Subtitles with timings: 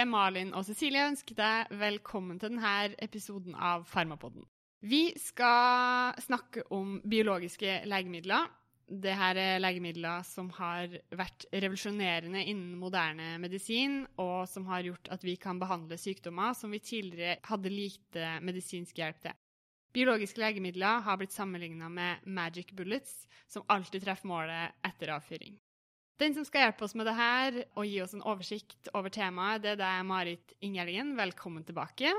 [0.00, 4.46] Er Malin og Cecilie og ønsker deg velkommen til denne episoden av Farmapodden.
[4.80, 8.48] Vi skal snakke om biologiske legemidler.
[8.88, 15.26] Dette er legemidler som har vært revolusjonerende innen moderne medisin, og som har gjort at
[15.26, 19.36] vi kan behandle sykdommer som vi tidligere hadde lite medisinsk hjelp til.
[19.92, 25.60] Biologiske legemidler har blitt sammenligna med magic bullets, som alltid treffer målet etter avfyring.
[26.20, 29.62] Den som skal hjelpe oss med det her og gi oss en oversikt over temaet,
[29.64, 31.14] det er deg, Marit Ingelgen.
[31.16, 32.12] Velkommen tilbake.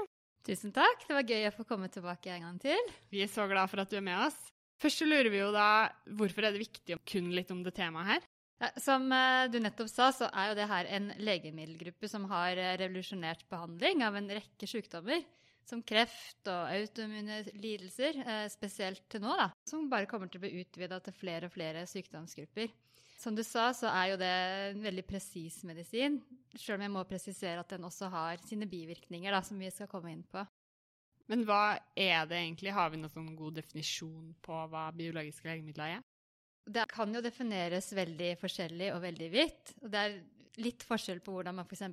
[0.48, 1.06] Tusen takk.
[1.06, 2.90] Det var gøy å få komme tilbake en gang til.
[3.14, 4.40] Vi er så glad for at du er med oss.
[4.82, 7.76] Først så lurer vi jo da hvorfor er det viktig å kunne litt om det
[7.78, 8.28] temaet her?
[8.82, 12.74] Som eh, du nettopp sa, så er jo det her en legemiddelgruppe som har eh,
[12.82, 15.22] revolusjonert behandling av en rekke sykdommer.
[15.70, 19.52] Som kreft og autoimmune lidelser, eh, spesielt til nå, da.
[19.70, 22.74] Som bare kommer til å bli utvida til flere og flere sykdomsgrupper.
[23.22, 24.32] Som du sa, så er jo det
[24.72, 26.18] en veldig presis medisin.
[26.58, 29.90] Sjøl om jeg må presisere at den også har sine bivirkninger, da, som vi skal
[29.92, 30.42] komme inn på.
[31.30, 32.74] Men hva er det egentlig?
[32.74, 36.08] Har vi noen sånn god definisjon på hva biologiske legemidler er?
[36.66, 39.76] Det kan jo defineres veldig forskjellig og veldig vidt.
[39.84, 40.18] Og det er
[40.62, 41.84] litt forskjell på hvordan man f.eks.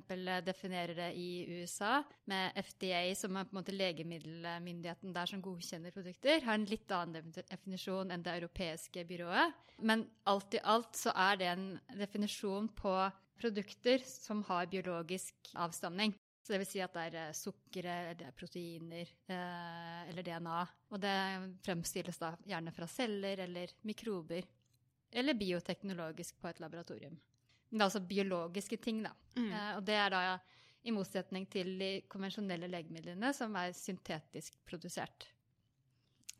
[0.45, 5.95] definerer det i USA, med FDA, som er på en måte legemiddelmyndigheten der som godkjenner
[5.95, 9.57] produkter, har en litt annen definisjon enn det europeiske byrået.
[9.79, 12.95] Men alt i alt så er det en definisjon på
[13.39, 16.13] produkter som har biologisk avstamning.
[16.43, 20.61] Så det vil si at det er sukkeret, det er proteiner eh, eller DNA.
[20.89, 21.15] Og det
[21.65, 24.47] fremstilles da gjerne fra celler eller mikrober.
[25.09, 27.17] Eller bioteknologisk på et laboratorium.
[27.69, 29.13] Men det er altså biologiske ting, da.
[29.37, 29.49] Mm.
[29.49, 30.23] Eh, og det er da
[30.87, 35.27] i motsetning til de konvensjonelle legemidlene, som er syntetisk produsert.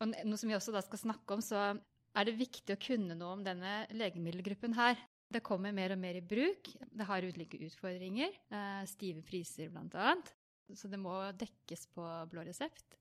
[0.00, 3.16] Og noe som vi også da skal snakke om, så er det viktig å kunne
[3.18, 4.98] noe om denne legemiddelgruppen her.
[5.30, 6.72] Det kommer mer og mer i bruk.
[6.90, 8.32] Det har ulike utfordringer.
[8.50, 10.16] Eh, stive priser, bl.a.
[10.74, 12.96] Så det må dekkes på blå resept.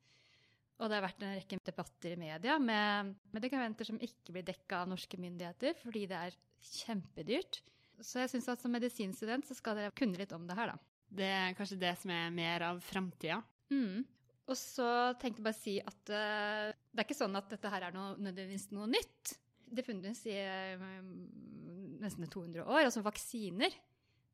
[0.80, 4.84] Og det har vært en rekke debatter i media med medikamenter som ikke blir dekka
[4.84, 6.38] av norske myndigheter fordi det er
[6.70, 7.60] kjempedyrt.
[8.06, 10.96] Så jeg syns at som medisinstudent så skal dere kunne litt om det her, da.
[11.10, 13.40] Det er kanskje det som er mer av framtida.
[13.74, 14.06] Mm.
[14.50, 14.88] Og så
[15.22, 17.96] tenkte jeg bare å si at uh, det er ikke sånn at dette her er
[17.96, 19.34] noe, nødvendigvis noe nytt.
[19.70, 20.86] Det funnes i uh,
[22.02, 22.88] nesten 200 år.
[22.88, 23.76] Altså vaksiner,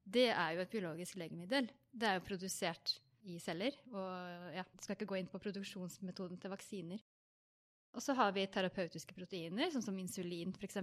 [0.05, 1.67] det er jo et biologisk legemiddel.
[1.91, 3.75] Det er jo produsert i celler.
[3.91, 7.03] Og ja, skal ikke gå inn på produksjonsmetoden til vaksiner.
[7.95, 10.81] Og så har vi terapeutiske proteiner, sånn som insulin f.eks.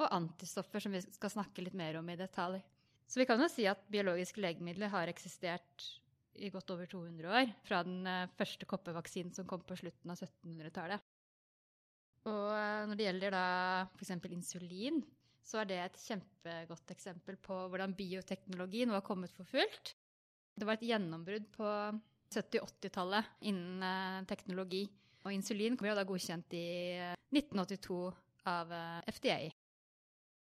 [0.00, 2.62] Og antistoffer, som vi skal snakke litt mer om i detalj.
[3.10, 5.86] Så vi kan jo si at biologiske legemidler har eksistert
[6.40, 10.20] i godt over 200 år, fra den eh, første koppevaksinen som kom på slutten av
[10.20, 11.08] 1700-tallet.
[12.30, 13.46] Og eh, når det gjelder da
[13.96, 14.14] f.eks.
[14.30, 15.02] insulin,
[15.44, 19.94] så er det et kjempegodt eksempel på hvordan bioteknologi nå har kommet for fullt.
[20.54, 21.68] Det var et gjennombrudd på
[22.30, 24.84] 70-80-tallet innen eh, teknologi.
[25.26, 26.68] Og insulin ble da godkjent i
[27.34, 28.04] 1982
[28.48, 28.70] av
[29.10, 29.50] FDA.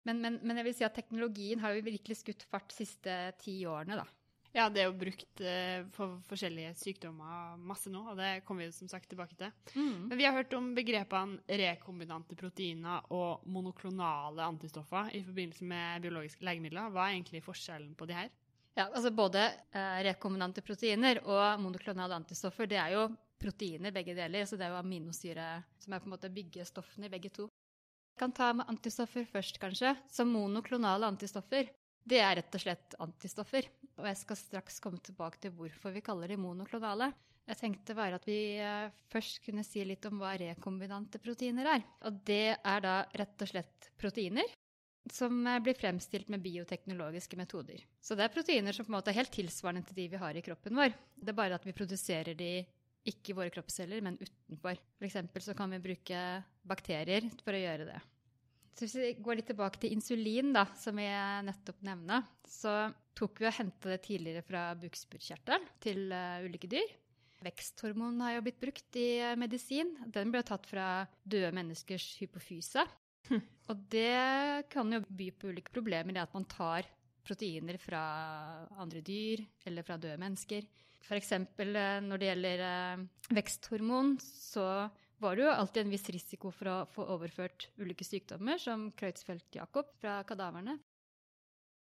[0.08, 3.16] Men, men, men, jeg vil si at teknologien har jo virkelig skutt fart de siste
[3.42, 4.06] ti årene, da.
[4.50, 8.74] Ja, det er jo brukt uh, for forskjellige sykdommer masse nå, og det kommer vi
[8.74, 9.52] som sagt tilbake til.
[9.76, 10.08] Mm.
[10.10, 16.46] Men vi har hørt om begrepene rekombinante proteiner og monoklonale antistoffer i forbindelse med biologiske
[16.48, 16.90] legemidler.
[16.90, 18.32] Hva er egentlig forskjellen på de her?
[18.74, 19.46] Ja, altså Både
[19.76, 23.06] uh, rekombinante proteiner og monoklonale antistoffer det er jo
[23.40, 24.44] proteiner begge deler.
[24.44, 27.46] så Det er jo aminosyre som er på en måte byggestoffene i begge to
[28.20, 29.94] kan ta med antistoffer først, kanskje.
[30.12, 31.70] Som monoklonale antistoffer.
[32.04, 33.66] Det er rett og slett antistoffer.
[34.00, 37.10] Og jeg skal straks komme tilbake til hvorfor vi kaller de monoklonale.
[37.50, 41.86] Jeg tenkte bare at vi eh, først kunne si litt om hva rekombinante proteiner er.
[42.06, 44.52] Og det er da rett og slett proteiner
[45.10, 47.82] som eh, blir fremstilt med bioteknologiske metoder.
[48.00, 50.36] Så det er proteiner som på en måte er helt tilsvarende til de vi har
[50.36, 50.94] i kroppen vår.
[51.16, 52.52] Det er bare at vi produserer de
[53.10, 54.78] ikke i våre kroppsceller, men utenfor.
[55.00, 55.18] F.eks.
[55.46, 56.22] så kan vi bruke
[56.68, 58.00] bakterier for å gjøre det.
[58.80, 62.72] Så hvis vi går litt tilbake til insulin, da, som jeg nettopp nevnte, så
[63.18, 66.94] tok vi og henta det tidligere fra bukspyttkjertelen til uh, ulike dyr.
[67.44, 69.92] Veksthormon har jo blitt brukt i uh, medisin.
[70.08, 70.86] Den ble tatt fra
[71.20, 72.86] døde menneskers hypofyse.
[73.28, 73.44] Hm.
[73.68, 74.16] Og det
[74.72, 76.88] kan jo by på ulike problemer, det at man tar
[77.20, 78.00] proteiner fra
[78.80, 80.64] andre dyr eller fra døde mennesker.
[81.04, 81.36] F.eks.
[81.36, 83.04] Eh, når det gjelder eh,
[83.36, 84.88] veksthormon, så
[85.20, 89.92] var det jo alltid en viss risiko for å få overført ulike sykdommer, som Kreutzfeldt-Jakob
[90.00, 90.78] fra kadaverne.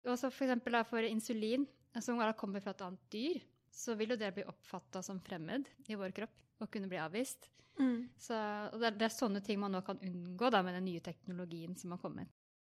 [0.07, 0.55] Og så f.eks.
[0.63, 1.67] For, for insulin,
[1.99, 3.43] som kommer fra et annet dyr,
[3.73, 7.49] så vil jo det bli oppfatta som fremmed i vår kropp og kunne bli avvist.
[7.77, 8.07] Mm.
[8.17, 8.37] Så,
[8.71, 11.03] og det er, det er, sånne ting man nå kan unngå da, med den nye
[11.03, 12.31] teknologien som har kommet.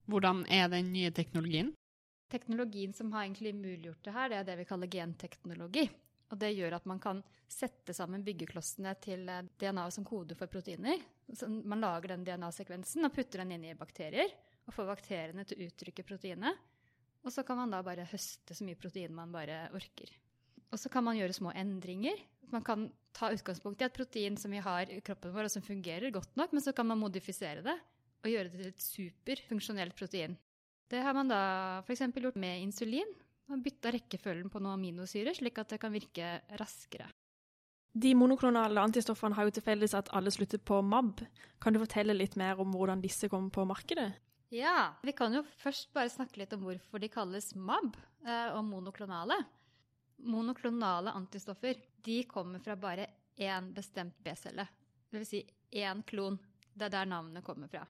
[0.09, 1.73] Hvordan er den nye teknologien?
[2.31, 5.85] Teknologien som har egentlig muliggjort det her, det er det vi kaller genteknologi.
[6.33, 10.51] Og det gjør at man kan sette sammen byggeklossene til eh, DNA-et som kode for
[10.51, 11.01] proteiner.
[11.29, 14.31] Så man lager den DNA-sekvensen og putter den inn i bakterier.
[14.65, 16.61] Og får bakteriene til å uttrykke proteinet.
[17.25, 20.09] Og så kan man da bare høste så mye protein man bare orker.
[20.73, 22.17] Og så kan man gjøre små endringer.
[22.53, 25.65] Man kan ta utgangspunkt i et protein som vi har i kroppen vår, og som
[25.65, 27.75] fungerer godt nok, men så kan man modifisere det
[28.25, 30.35] og gjøre det til et superfunksjonelt protein.
[30.89, 31.41] Det har man da
[31.85, 32.03] f.eks.
[32.13, 33.09] gjort med insulin.
[33.51, 37.07] Man bytta rekkefølgen på noen aminosyrer, slik at det kan virke raskere.
[37.95, 41.21] De monoklonale antistoffene har jo til felles at alle slutter på MAB.
[41.63, 44.09] Kan du fortelle litt mer om hvordan disse kommer på markedet?
[44.51, 47.95] Ja, vi kan jo først bare snakke litt om hvorfor de kalles MAB
[48.25, 49.37] eh, og monoklonale.
[50.27, 53.07] Monoklonale antistoffer de kommer fra bare
[53.39, 54.67] én bestemt B-celle.
[55.11, 55.31] Dvs.
[55.31, 55.41] Si
[55.79, 56.37] én klon.
[56.75, 57.85] Det er der navnet kommer fra.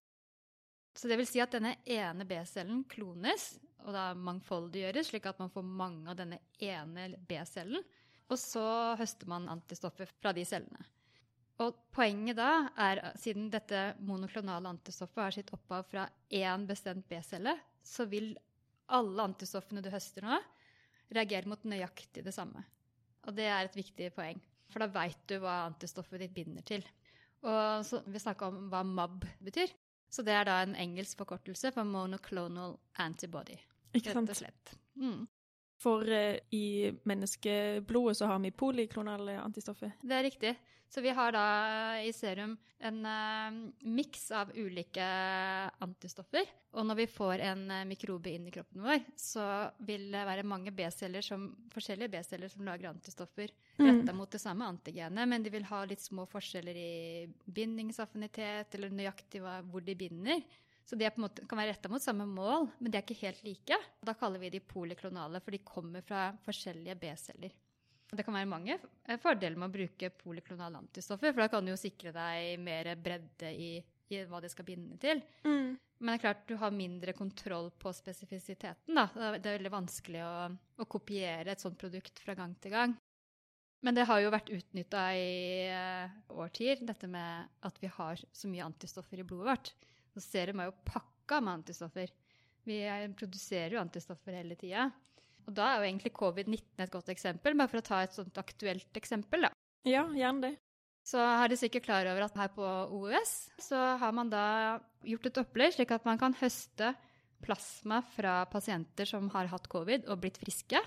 [0.95, 3.55] Så det vil si at denne ene B-cellen klones,
[3.85, 7.83] og da mangfoldiggjøres, slik at man får mange av denne ene B-cellen.
[8.25, 8.65] Og så
[8.97, 10.81] høster man antistoffer fra de cellene.
[11.61, 12.49] Og poenget da
[12.81, 17.53] er, siden dette monoklonale antistoffet har sitt opphav fra én bestemt B-celle,
[17.85, 18.33] så vil
[18.91, 20.41] alle antistoffene du høster nå,
[21.15, 22.65] reagere mot nøyaktig det samme.
[23.25, 24.41] Og det er et viktig poeng,
[24.73, 26.83] for da veit du hva antistoffet ditt binder til.
[27.45, 29.71] Og så, vi snakka om hva MAB betyr.
[30.09, 33.57] Så det er da en engelsk forkortelse for monoclonal antibody.
[33.95, 34.29] Ikke sant?
[34.29, 34.75] Rett og slett.
[35.01, 35.25] Mm.
[35.81, 39.91] For eh, i menneskeblodet så har vi polyklonale antistoffer.
[40.01, 40.55] Det er riktig.
[40.89, 41.45] Så vi har da
[41.99, 43.55] i serum en eh,
[43.89, 45.05] miks av ulike
[45.83, 46.45] antistoffer.
[46.75, 49.45] Og når vi får en eh, mikrobe inn i kroppen vår, så
[49.87, 54.15] vil det være mange B-celler som, forskjellige B-celler som lager antistoffer retta Mm.
[54.15, 59.41] mot det samme antigenet, men de vil ha litt små forskjeller i bindingsaffinitet eller nøyaktig
[59.43, 60.45] hvor de binder.
[60.85, 63.77] Så de kan være retta mot samme mål, men de er ikke helt like.
[64.05, 67.55] Da kaller vi de poliklonale, for de kommer fra forskjellige B-celler.
[68.15, 68.75] Det kan være mange
[69.23, 73.49] fordeler med å bruke poliklonale antistoffer, for da kan du jo sikre deg mer bredde
[73.49, 73.71] i,
[74.13, 75.23] i hva de skal binde til.
[75.43, 75.73] Mm.
[75.97, 78.93] Men det er klart du har mindre kontroll på spesifisiteten.
[78.93, 79.07] Da.
[79.15, 80.35] Det er- er veldig vanskelig å,
[80.77, 82.93] å kopiere et sånt produkt fra gang til gang.
[83.81, 88.47] Men det har jo vært utnytta i eh, årtier, dette med at vi har så
[88.47, 89.73] mye antistoffer i blodet vårt.
[90.15, 92.11] Så serum er jo pakka med antistoffer.
[92.65, 92.79] Vi
[93.19, 94.87] produserer jo antistoffer hele tida.
[95.45, 98.37] Og da er jo egentlig covid-19 et godt eksempel, bare for å ta et sånt
[98.41, 99.45] aktuelt eksempel.
[99.45, 99.51] da.
[99.85, 100.53] Ja, gjerne det.
[101.05, 105.27] Så er dere sikkert klar over at her på OUS så har man da gjort
[105.29, 106.95] et opplegg slik at man kan høste
[107.45, 110.81] plasma fra pasienter som har hatt covid og blitt friske.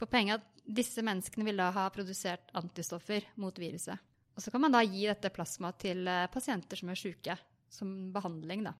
[0.00, 4.02] For poenget er at disse menneskene vil da ha produsert antistoffer mot viruset.
[4.34, 7.36] Og så kan man da gi dette plasmaet til eh, pasienter som er syke,
[7.76, 8.74] som behandling, da.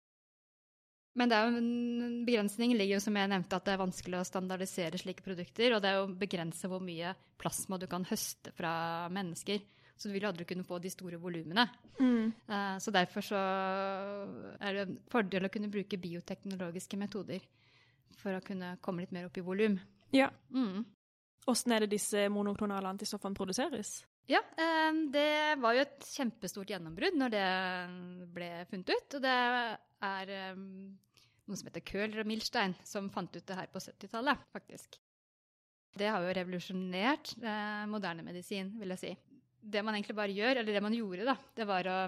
[1.16, 4.18] Men det er jo en begrensning ligger jo, som jeg nevnte, at det er vanskelig
[4.20, 5.72] å standardisere slike produkter.
[5.72, 8.72] Og det er jo å begrense hvor mye plasma du kan høste fra
[9.12, 9.62] mennesker.
[9.96, 11.64] Så du vil aldri kunne få de store volumene.
[11.96, 12.34] Mm.
[12.50, 13.40] Uh, Så derfor så
[14.60, 17.46] er det en fordel å kunne bruke bioteknologiske metoder
[18.20, 19.78] for å kunne komme litt mer opp i volum.
[20.12, 20.28] Ja.
[20.52, 20.84] Mm.
[21.48, 24.02] Åssen er det disse monoklonale antistoffene produseres?
[24.26, 27.48] Ja, eh, det var jo et kjempestort gjennombrudd når det
[28.34, 29.18] ble funnet ut.
[29.18, 29.34] Og det
[30.10, 34.48] er eh, noen som heter Køhler og Milstein som fant ut det her på 70-tallet,
[34.54, 34.98] faktisk.
[35.96, 39.12] Det har jo revolusjonert eh, moderne medisin, vil jeg si.
[39.66, 42.00] Det man egentlig bare gjør, eller det man gjorde, da, det var å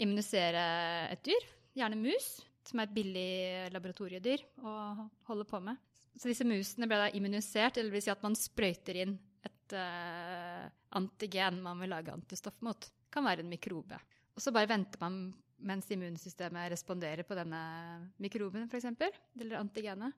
[0.00, 0.64] immunisere
[1.12, 1.44] et dyr,
[1.76, 2.26] gjerne mus,
[2.64, 3.30] som er et billig
[3.74, 4.72] laboratoriedyr å
[5.28, 5.78] holde på med.
[6.16, 10.66] Så disse musene ble da immunisert, eller vil si at man sprøyter inn et eh,
[10.98, 12.90] antigen man vil lage antistoff mot.
[13.12, 13.98] Kan være en mikrobe.
[14.34, 15.18] Og så bare venter man
[15.64, 17.60] mens immunsystemet responderer på denne
[18.20, 18.88] mikroben, f.eks.,
[19.40, 20.16] eller antigenet.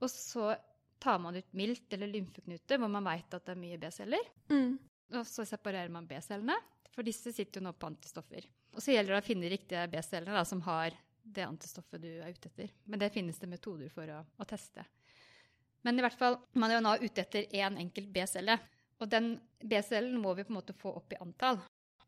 [0.00, 0.52] Og så
[1.00, 4.30] tar man ut milt eller lymfeknute, hvor man veit at det er mye B-celler.
[4.52, 4.76] Mm.
[5.16, 6.56] Og så separerer man B-cellene,
[6.92, 8.46] for disse sitter jo nå på antistoffer.
[8.76, 12.50] Og så gjelder det å finne riktige B-cellene som har det antistoffet du er ute
[12.50, 12.70] etter.
[12.84, 14.84] Men det finnes det metoder for å, å teste.
[15.86, 18.58] Men i hvert fall, man er jo nå ute etter én enkelt B-celle.
[19.00, 21.60] Og den B-cellen må vi på en måte få opp i antall.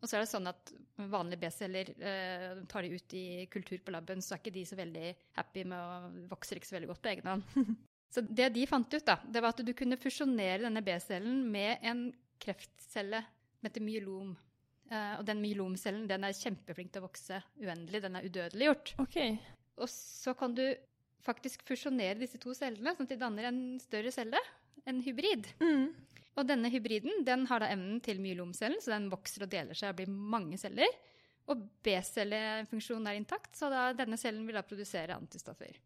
[0.03, 0.73] Og så er det sånn at
[1.13, 4.79] vanlige B-celler, eh, tar de ut i kultur på laben, så er ikke de så
[4.79, 7.51] veldig happy med å vokser ikke så veldig godt på egen hånd.
[8.13, 11.81] Så det de fant ut, da, det var at du kunne fusjonere denne B-cellen med
[11.81, 12.03] en
[12.45, 14.35] kreftcelle som heter myelom.
[14.93, 18.03] Eh, og den myelomcellen den er kjempeflink til å vokse uendelig.
[18.05, 18.93] Den er udødeliggjort.
[19.01, 19.17] OK.
[19.81, 20.67] Og så kan du
[21.25, 24.41] faktisk fusjonere disse to cellene, sånn at de danner en større celle.
[24.85, 25.49] En hybrid.
[25.63, 25.89] Mm.
[26.37, 29.91] Og denne hybriden den har da evnen til myelomcellen, så den vokser og deler seg
[29.93, 30.89] og blir mange celler.
[31.53, 35.77] Og B-cellefunksjonen er intakt, så da denne cellen vil da produsere antistoffer.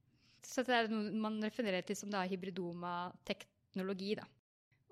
[0.47, 4.15] Så det er noe man refererer til som da hybridoma-teknologi.
[4.15, 4.25] da.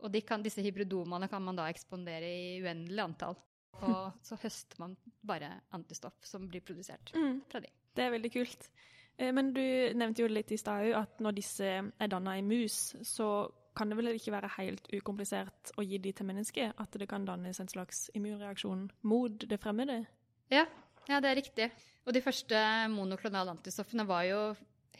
[0.02, 3.36] Og de kan, disse hybridomene kan man da ekspondere i uendelig antall.
[3.84, 4.96] Og så høster man
[5.26, 7.40] bare antistoff som blir produsert Mm.
[7.50, 7.68] fra de.
[7.94, 8.68] Det er veldig kult.
[9.18, 9.60] Eh, Men du
[9.94, 13.90] nevnte jo litt i stad òg at når disse er danna i mus, så kan
[13.90, 16.76] det vel ikke være helt ukomplisert å gi de til mennesket?
[16.80, 20.04] At det kan dannes en slags immunreaksjon mot det fremmede?
[20.52, 20.66] Ja,
[21.08, 21.68] ja, det er riktig.
[22.06, 22.60] Og de første
[22.92, 24.40] monoklonale antistoffene var jo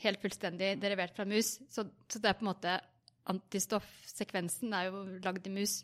[0.03, 1.59] helt fullstendig derivert fra mus.
[1.71, 2.81] Så, så det er på en måte
[3.25, 5.79] Antistoffsekvensen er jo lagd i mus.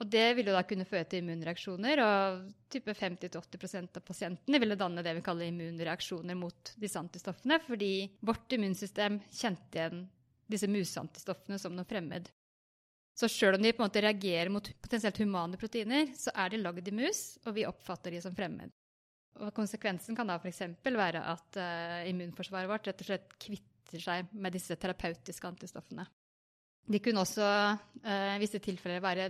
[0.00, 5.04] Og det ville da kunne føre til immunreaksjoner, og type 50-80% av pasientene ville danne
[5.04, 10.00] det vi kaller immunreaksjoner mot disse antistoffene, fordi vårt immunsystem kjente igjen
[10.50, 12.28] disse museantistoffene som noe fremmed.
[13.16, 16.60] Så sjøl om de på en måte reagerer mot potensielt humane proteiner, så er de
[16.62, 18.72] lagd i mus, og vi oppfatter de som fremmed.
[19.40, 20.62] Og konsekvensen kan da f.eks.
[20.84, 26.06] være at uh, immunforsvaret vårt rett og slett kvitter seg med disse terapeutiske antistoffene.
[26.90, 29.26] De kunne også i i visse tilfeller være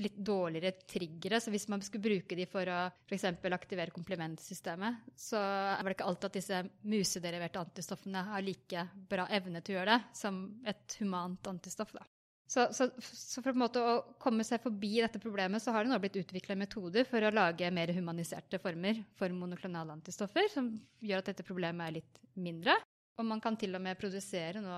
[0.00, 1.40] litt dårligere triggere.
[1.42, 3.26] Så hvis man skulle bruke de for å f.eks.
[3.52, 9.60] aktivere komplementsystemet, så var det ikke alltid at disse musederiverte antistoffene har like bra evne
[9.60, 11.92] til å gjøre det som et humant antistoff.
[11.92, 12.06] da.
[12.46, 16.20] Så, så, så, for å komme seg forbi dette problemet, så har det nå blitt
[16.20, 20.68] utvikla metoder for å lage mer humaniserte former for monoklonale antistoffer, som
[21.00, 22.76] gjør at dette problemet er litt mindre.
[23.18, 24.76] Og man kan til og med produsere nå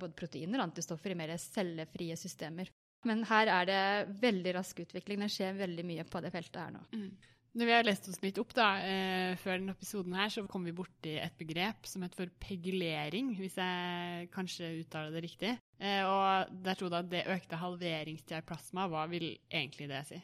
[0.00, 2.70] både proteiner og antistoffer i mer cellefrie systemer.
[3.06, 3.80] Men her er det
[4.20, 5.22] veldig rask utvikling.
[5.22, 6.84] Det skjer veldig mye på det feltet her nå.
[6.96, 7.10] Mm.
[7.56, 10.66] Når vi har lest oss litt opp da, eh, før denne episoden her, så kom
[10.68, 15.54] vi borti et begrep som heter for pegulering, hvis jeg kanskje uttaler det riktig.
[15.80, 18.84] Eh, og der trodde jeg at det økte halveringstida i plasma.
[18.92, 20.20] Hva vil egentlig det si?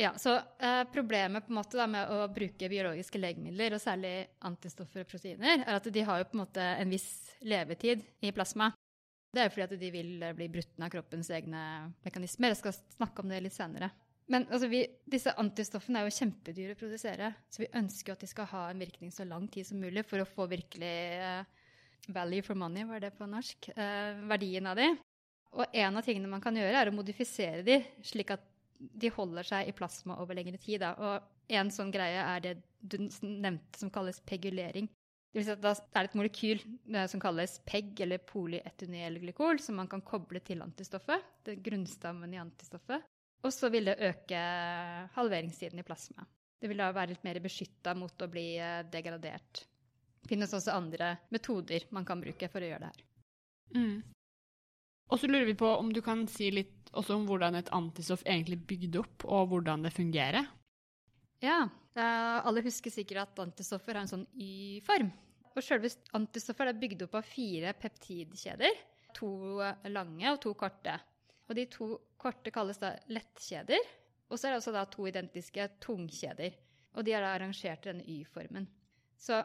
[0.00, 4.14] Ja, så eh, Problemet på en måte da, med å bruke biologiske legemidler, og særlig
[4.48, 7.10] antistoffer og proteiner, er at de har jo på en måte en viss
[7.44, 8.70] levetid i plasma.
[9.32, 11.60] Det er jo fordi at de vil bli brutt av kroppens egne
[12.04, 12.52] mekanismer.
[12.52, 13.88] Jeg skal snakke om det litt senere.
[14.32, 18.28] Men altså, vi, disse antistoffene er jo kjempedyre å produsere, så vi ønsker at de
[18.30, 21.42] skal ha en virkning så lang tid som mulig for å få virkelig uh,
[22.12, 24.92] value for money, var det på norsk, uh, verdien av de.
[25.52, 28.44] Og en av tingene man kan gjøre, er å modifisere de, slik at
[28.78, 30.80] de holder seg i plasma over lengre tid.
[30.84, 30.94] Da.
[30.96, 34.88] Og en sånn greie er det du nevnte som kalles pegulering.
[35.32, 36.58] Det vil si at da er det et molekyl
[37.08, 41.24] som kalles PEG, eller polyetunylglykol, som man kan koble til antistoffet.
[41.40, 43.06] Det er grunnstammen i antistoffet.
[43.42, 44.42] Og så vil det øke
[45.16, 46.26] halveringstiden i plasma.
[46.60, 48.44] Det vil da være litt mer beskytta mot å bli
[48.92, 49.64] degradert.
[50.22, 53.02] Det finnes også andre metoder man kan bruke for å gjøre det her.
[53.72, 53.96] Mm.
[55.10, 58.22] Og så lurer vi på om du kan si litt også om hvordan et antistoff
[58.28, 60.44] egentlig er bygd opp, og hvordan det fungerer?
[61.42, 61.64] Ja,
[61.96, 65.10] alle husker sikkert at antistoffer har en sånn Y-form.
[65.52, 68.78] Og selve antistoffet er bygd opp av fire peptidkjeder.
[69.18, 69.60] To
[69.92, 70.94] lange og to korte.
[71.48, 71.88] Og de to
[72.20, 73.90] korte kalles da lettkjeder.
[74.30, 76.56] Og så er det også da to identiske tungkjeder.
[76.96, 78.68] Og de er da arrangert i denne Y-formen.
[79.20, 79.42] Så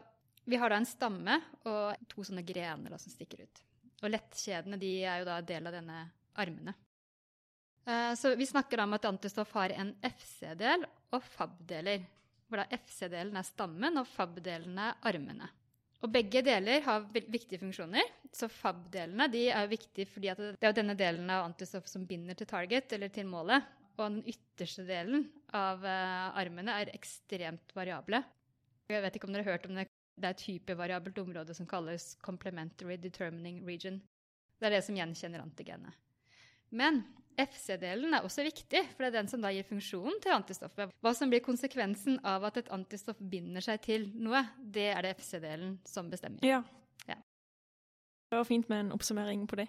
[0.48, 3.64] vi har da en stamme og to sånne grener da, som stikker ut.
[4.04, 6.02] Og lettkjedene de er jo da del av denne
[6.40, 6.76] armene.
[8.20, 10.84] Så vi snakker om at antistoff har en FC-del
[11.16, 12.04] og FAB-deler.
[12.48, 15.48] Hvor da FC-delen er stammen og FAB-delen er armene.
[16.06, 18.06] Og begge deler har viktige funksjoner.
[18.36, 22.50] Så FAB-delene de er viktige fordi det er denne delen av antistoff som binder til
[22.50, 23.66] target, eller til målet.
[23.98, 25.26] Og den ytterste delen
[25.58, 25.82] av
[26.38, 28.22] armene er ekstremt variable.
[28.88, 29.88] Jeg vet ikke om dere har hørt om det.
[30.18, 34.00] Det er et hypervariabelt område som kalles complementary determining region.
[34.58, 35.94] Det er det som gjenkjenner antigenet.
[36.72, 37.04] Men
[37.38, 40.94] FC-delen er også viktig, for det er den som da gir funksjonen til antistoffet.
[41.06, 45.16] Hva som blir konsekvensen av at et antistoff binder seg til noe, det er det
[45.20, 46.42] FC-delen som bestemmer.
[46.46, 46.64] Ja.
[47.06, 47.20] Ja.
[48.32, 49.68] Det var fint med en oppsummering på det.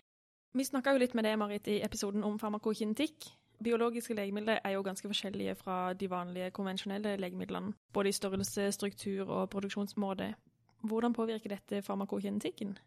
[0.56, 3.28] Vi snakka jo litt med deg, Marit, i episoden om farmakokinetikk.
[3.62, 9.28] Biologiske legemidler er jo ganske forskjellige fra de vanlige konvensjonelle legemidlene, både i størrelse, struktur
[9.28, 10.32] og produksjonsmåte.
[10.88, 12.78] Hvordan påvirker dette farmakokinetikken?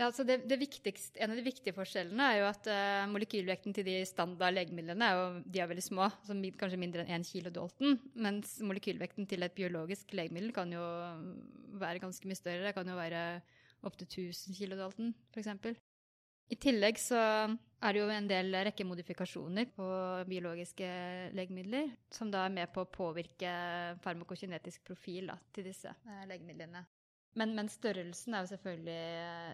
[0.00, 3.84] Ja, altså det, det en av de viktige forskjellene er jo at uh, molekylvekten til
[3.84, 7.52] de standard legemidlene er jo, de er veldig små, altså kanskje mindre enn 1 kilo
[7.52, 10.86] Dalton, mens molekylvekten til et biologisk legemiddel kan jo
[11.82, 12.64] være ganske mye større.
[12.64, 13.24] Det kan jo være
[13.84, 15.82] opptil 1000 kilo Dalton, f.eks.
[16.50, 19.90] I tillegg så er det jo en del rekke modifikasjoner på
[20.32, 20.88] biologiske
[21.36, 23.52] legemidler, som da er med på å påvirke
[24.00, 26.82] farmakokinetisk profil da, til disse eh, legemidlene.
[27.38, 29.00] Men, men, størrelsen er jo selvfølgelig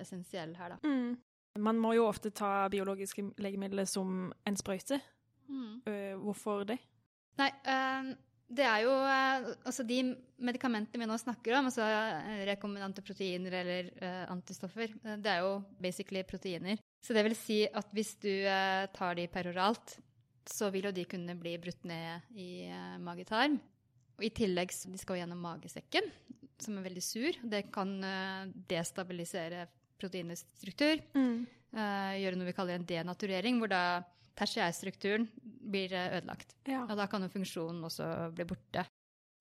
[0.00, 0.78] essensiell her, da.
[0.86, 1.16] Mm.
[1.60, 5.00] Man må jo ofte ta biologiske legemidler som en sprøyte.
[5.48, 5.82] Mm.
[5.86, 6.78] Uh, hvorfor det?
[7.40, 8.14] Nei, uh,
[8.46, 9.96] Det er jo eh, altså de
[10.38, 15.40] medikamentene vi nå snakker om, altså eh, rekombinante proteiner eller eh, antistoffer, eh, det er
[15.42, 16.78] jo basically proteiner.
[17.02, 19.96] Så det vil si at hvis du eh, tar de peroralt,
[20.46, 23.58] så vil jo de kunne bli brutt ned i eh, mage-tarm.
[24.16, 26.08] Og i tillegg de skal gjennom magesekken,
[26.62, 27.38] som er veldig sur.
[27.44, 29.66] Det kan eh, destabilisere
[30.00, 31.00] proteinets struktur.
[31.16, 31.46] Mm.
[31.76, 33.82] eh, gjøre noe vi kaller en denaturering, hvor da
[34.36, 36.56] tertiærstrukturen blir eh, ødelagt.
[36.68, 36.84] Ja.
[36.86, 38.86] Og da kan jo funksjonen også bli borte.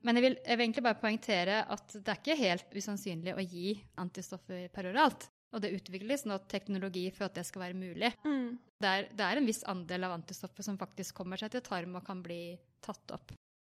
[0.06, 3.46] Men jeg vil, jeg vil egentlig bare poengtere at det er ikke helt usannsynlig å
[3.46, 5.30] gi antistoffer peroralt.
[5.56, 8.12] Og det utvikles nå teknologi for at det skal være mulig.
[8.28, 8.58] Mm.
[8.84, 11.96] Det er, det er en viss andel av antistoffer som faktisk kommer seg til tarm
[11.96, 13.32] og kan bli tatt opp.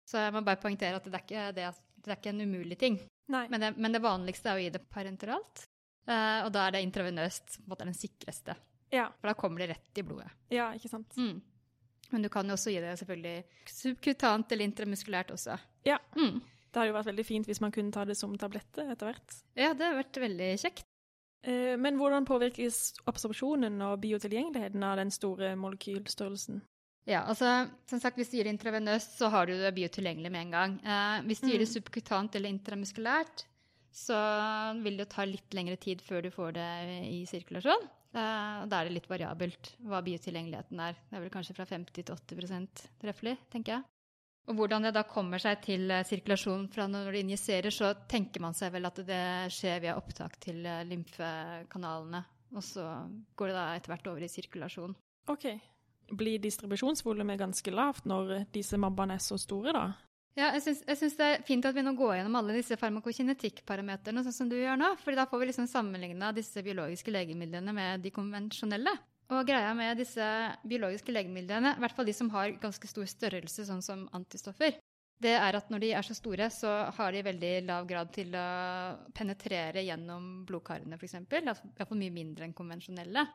[0.08, 1.66] Så jeg må bare poengtere at det er ikke, det,
[2.04, 2.96] det er ikke en umulig ting.
[3.28, 5.66] Men det, men det vanligste er å gi det parenteralt.
[6.08, 8.54] Uh, og da er det intravenøst på en måte den sikreste.
[8.94, 9.10] Ja.
[9.20, 10.30] For da kommer det rett i blodet.
[10.48, 11.12] ja, ikke sant.
[11.20, 11.42] Mm.
[12.08, 15.58] Men du kan jo også gi det selvfølgelig subkutant eller intramuskulært også.
[15.84, 15.98] Ja.
[16.16, 16.38] Mm.
[16.40, 19.36] Det hadde jo vært veldig fint hvis man kunne ta det som tablette etter hvert.
[19.60, 20.86] Ja, det har vært veldig kjekt.
[21.44, 26.62] Eh, Men hvordan påvirkes absorpsjonen og biotilgjengeligheten av den store molekylstørrelsen?
[27.08, 30.42] Ja, altså, som sagt, Hvis du gir det intravenøst, så har du det biotilgjengelig med
[30.46, 30.74] en gang.
[30.84, 31.74] Eh, hvis du gir det Mm.
[31.78, 33.46] subkutant eller intramuskulært,
[33.92, 34.18] så
[34.82, 36.68] vil det ta litt lengre tid før du får det
[37.08, 37.88] i sirkulasjon.
[38.14, 40.92] Eh, og da er det litt variabelt hva biotilgjengeligheten er.
[41.08, 43.84] Det er vel kanskje fra 50 til 80% treffelig, tenker jeg.
[44.48, 48.40] Og hvordan det da kommer seg til eh, sirkulasjon fra når du injiserer, så tenker
[48.40, 52.22] man seg vel at det skjer via opptak til eh, lymfekanalene.
[52.56, 52.84] Og så
[53.36, 54.94] går det da etter hvert over i sirkulasjon.
[55.28, 55.50] OK.
[56.08, 59.86] Blir distribusjonsvolumet ganske lavt når disse mabbene er så store, da?
[60.38, 64.36] Ja, jeg syns, det er fint at vi nå går gjennom alle disse farmakokinetikkparameterne, sånn
[64.36, 64.92] som du gjør nå.
[65.02, 68.92] For da får vi liksom sammenligna disse biologiske legemidlene med de konvensjonelle.
[69.34, 70.24] Og greia med disse
[70.64, 74.78] biologiske legemidlene, i hvert fall de som har ganske stor størrelse, sånn som antistoffer,
[75.18, 78.30] det er at når de er så store, så har de veldig lav grad til
[78.38, 78.46] å
[79.18, 81.18] penetrere gjennom blodkarene, f.eks.
[81.34, 83.26] Iallfall mye mindre enn konvensjonelle.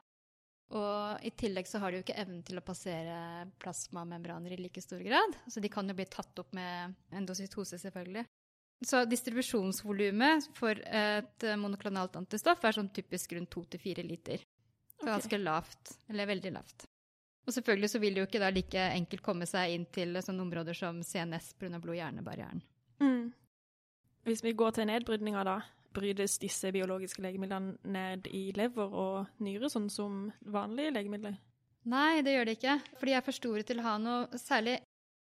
[0.74, 3.18] Og i tillegg så har de jo ikke evnen til å passere
[3.62, 5.36] plasmamembraner i like stor grad.
[5.48, 8.26] Så de kan jo bli tatt opp med endocytose, selvfølgelig.
[8.84, 14.42] Så distribusjonsvolumet for et monoklonalt antistoff er sånn typisk rundt 2-4 liter.
[14.98, 15.14] Så okay.
[15.14, 16.88] ganske lavt, eller veldig lavt.
[17.44, 20.46] Og selvfølgelig så vil det jo ikke da like enkelt komme seg inn til sånne
[20.46, 21.80] områder som CNS pga.
[21.84, 22.64] blod-hjerne-barrieren.
[23.04, 23.34] Mm.
[24.24, 25.58] Hvis vi går til nedbrytninga, da.
[25.94, 31.38] Brytes disse biologiske legemidlene ned i lever og nyre, sånn som vanlige legemidler?
[31.90, 32.78] Nei, det gjør det ikke.
[32.98, 34.78] For de er for store til å ha noe særlig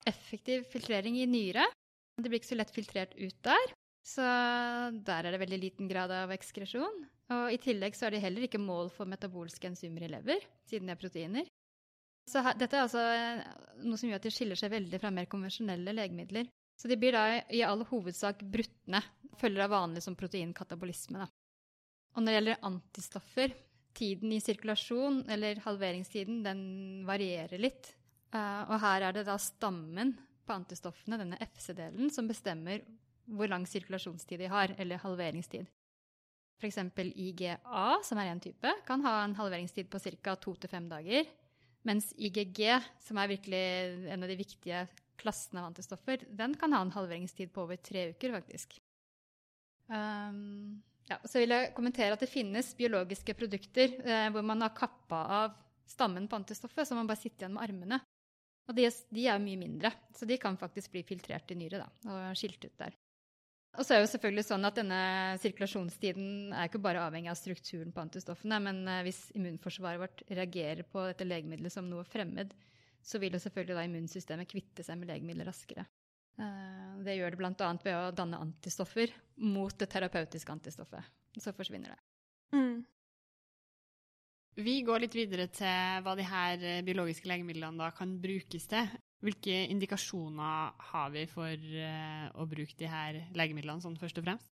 [0.09, 1.67] effektiv filtrering i nyre.
[2.19, 3.75] Det blir ikke så lett filtrert ut der.
[4.09, 4.25] Så
[5.05, 7.05] der er det veldig liten grad av ekskresjon.
[7.37, 10.89] Og i tillegg så er de heller ikke mål for metabolske enzymer i lever, siden
[10.89, 11.51] de er proteiner.
[12.29, 13.43] Så her, dette er altså eh,
[13.85, 16.49] noe som gjør at de skiller seg veldig fra mer konvensjonelle legemidler.
[16.79, 19.03] Så de blir da i all hovedsak brutne,
[19.39, 21.25] følger av vanlig som proteinkatabolisme.
[21.25, 21.27] Da.
[22.15, 23.57] Og når det gjelder antistoffer,
[23.99, 26.61] tiden i sirkulasjon, eller halveringstiden, den
[27.09, 27.91] varierer litt.
[28.35, 30.15] Eh, og her er det da stammen
[30.47, 32.85] på antistoffene, denne FC-delen, som bestemmer
[33.29, 35.67] hvor lang sirkulasjonstid de har, eller halveringstid.
[36.59, 36.79] F.eks.
[37.15, 37.59] IGA,
[38.07, 40.35] som er én type, kan ha en halveringstid på ca.
[40.37, 41.29] to til fem dager.
[41.87, 42.65] Mens IGG,
[43.03, 43.67] som er virkelig
[44.11, 44.87] en av de viktige
[45.19, 48.79] klassene av antistoffer, den kan ha en halveringstid på over tre uker, faktisk.
[49.89, 54.77] Um, ja, så vil jeg kommentere at det finnes biologiske produkter eh, hvor man har
[54.77, 58.01] kappa av stammen på antistoffet, så man bare sitter igjen med armene.
[58.69, 58.85] Og de,
[59.17, 62.67] de er mye mindre, så de kan faktisk bli filtrert i nyre da, og skilt
[62.67, 62.97] ut der.
[63.79, 65.01] Og så er jo selvfølgelig sånn at denne
[65.41, 70.85] sirkulasjonstiden er ikke bare avhengig av strukturen på antistoffene, men eh, hvis immunforsvaret vårt reagerer
[70.89, 72.53] på dette legemiddelet som noe fremmed,
[73.09, 75.87] så vil jo selvfølgelig da immunsystemet kvitte seg med legemidler raskere.
[76.39, 77.73] Eh, Det gjør det bl.a.
[77.85, 79.13] ved å danne antistoffer
[79.49, 81.05] mot det terapeutiske antistoffet.
[81.39, 82.01] Så forsvinner det.
[82.57, 82.79] Mm.
[84.59, 88.91] Vi går litt videre til hva de her eh, biologiske legemidlene da kan brukes til.
[89.23, 94.51] Hvilke indikasjoner har vi for eh, å bruke de her legemidlene sånn først og fremst?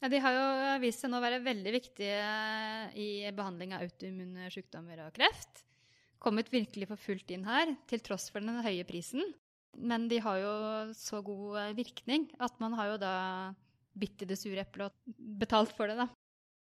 [0.00, 0.44] Ja, de har jo
[0.80, 2.20] vist seg nå å være veldig viktige
[2.96, 5.66] i behandling av autoimmune sykdommer og kreft.
[6.20, 9.24] Kommet virkelig for fullt inn her, til tross for den høye prisen.
[9.78, 10.54] Men de har jo
[10.98, 13.14] så god eh, virkning at man har jo da
[14.00, 16.08] bitt i det sure eplet og betalt for det, da.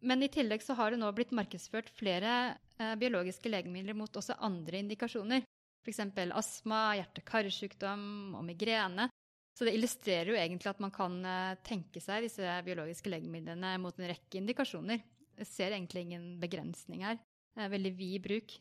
[0.03, 4.37] Men i tillegg så har det nå blitt markedsført flere eh, biologiske legemidler mot også
[4.43, 5.43] andre indikasjoner.
[5.83, 5.99] F.eks.
[6.31, 9.09] astma, hjerte-karsykdom og migrene.
[9.53, 13.99] Så det illustrerer jo egentlig at man kan eh, tenke seg disse biologiske legemidlene mot
[13.99, 15.03] en rekke indikasjoner.
[15.39, 17.19] Jeg ser egentlig ingen begrensning her.
[17.53, 18.55] Det er veldig vid bruk.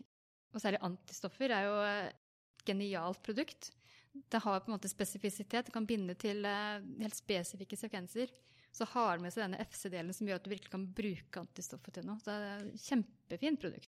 [0.52, 3.70] Og særlig antistoffer er jo et genialt produkt.
[4.12, 5.66] Det har på en måte spesifisitet.
[5.66, 8.32] Det kan binde til uh, helt spesifikke sekvenser.
[8.72, 11.96] Så har det med seg denne FC-delen som gjør at du virkelig kan bruke antistoffet
[11.96, 12.20] til noe.
[12.20, 13.90] Så det er et kjempefint produkt.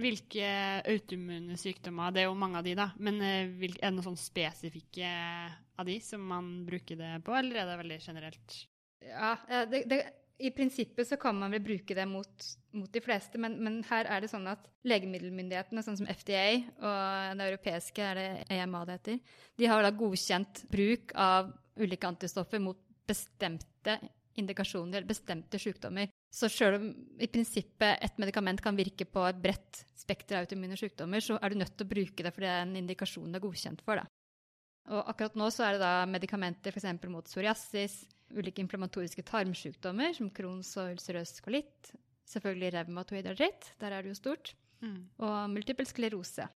[0.00, 0.46] Hvilke
[0.88, 5.10] autoimmune sykdommer, det er jo mange av de, da, men er det noen spesifikke
[5.76, 8.56] av de som man bruker det på, eller er det veldig generelt?
[9.04, 9.34] Ja,
[9.68, 9.98] det, det,
[10.42, 14.08] i prinsippet så kan man vel bruke det mot, mot de fleste, men, men, her
[14.10, 16.46] er det sånn at legemiddelmyndighetene, sånn som FDA
[16.82, 22.10] og det europeiske er det EMA det heter, de har da godkjent bruk av ulike
[22.10, 23.98] antistoffer mot bestemte
[24.40, 26.10] indikasjoner eller bestemte sykdommer.
[26.32, 26.88] Så selv om
[27.20, 31.52] i prinsippet et medikament kan virke på et bredt spekter av autoimmune sykdommer, så er
[31.52, 34.00] du nødt til å bruke det fordi det er en indikasjon det er godkjent for.
[34.00, 34.21] Da.
[34.90, 36.88] Og akkurat nå så er det da medikamenter f.eks.
[37.10, 38.00] mot psoriasis,
[38.34, 41.92] ulike inflammatoriske tarmsykdommer som Crohns og ulcerøs kolitt,
[42.32, 44.98] selvfølgelig revmatoid artritt, der er det jo stort, mm.
[45.22, 46.48] og multiple sklerose.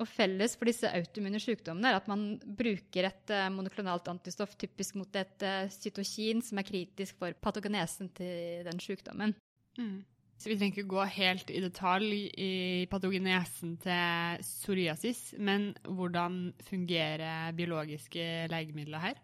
[0.00, 4.96] Og felles for disse autoimmune sykdommene er at man bruker et uh, monoklonalt antistoff typisk
[4.98, 9.36] mot et uh, cytokin som er kritisk for patogenesen til den sykdommen.
[9.78, 10.00] Mm.
[10.42, 12.52] Så vi trenger ikke gå helt i detalj i
[12.90, 19.20] patogenesen til psoriasis, men hvordan fungerer biologiske legemidler her?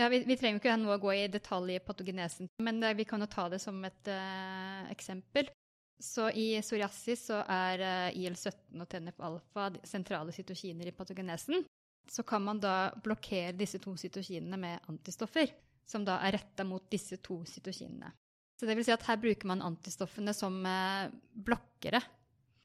[0.00, 3.20] Ja, vi, vi, trenger ikke nå å gå i detalj i patogenesen, men vi kan
[3.20, 5.52] jo ta det som et uh, eksempel.
[6.00, 11.66] Så i psoriasis så er uh, IL-17 og TNF-alfa sentrale cytokiner i patogenesen.
[12.08, 15.52] Så kan man da blokkere disse to cytokinene med antistoffer,
[15.84, 18.08] som da er retta mot disse to cytokinene.
[18.56, 22.00] Så det vil si at her bruker man antistoffene som uh, blokkere.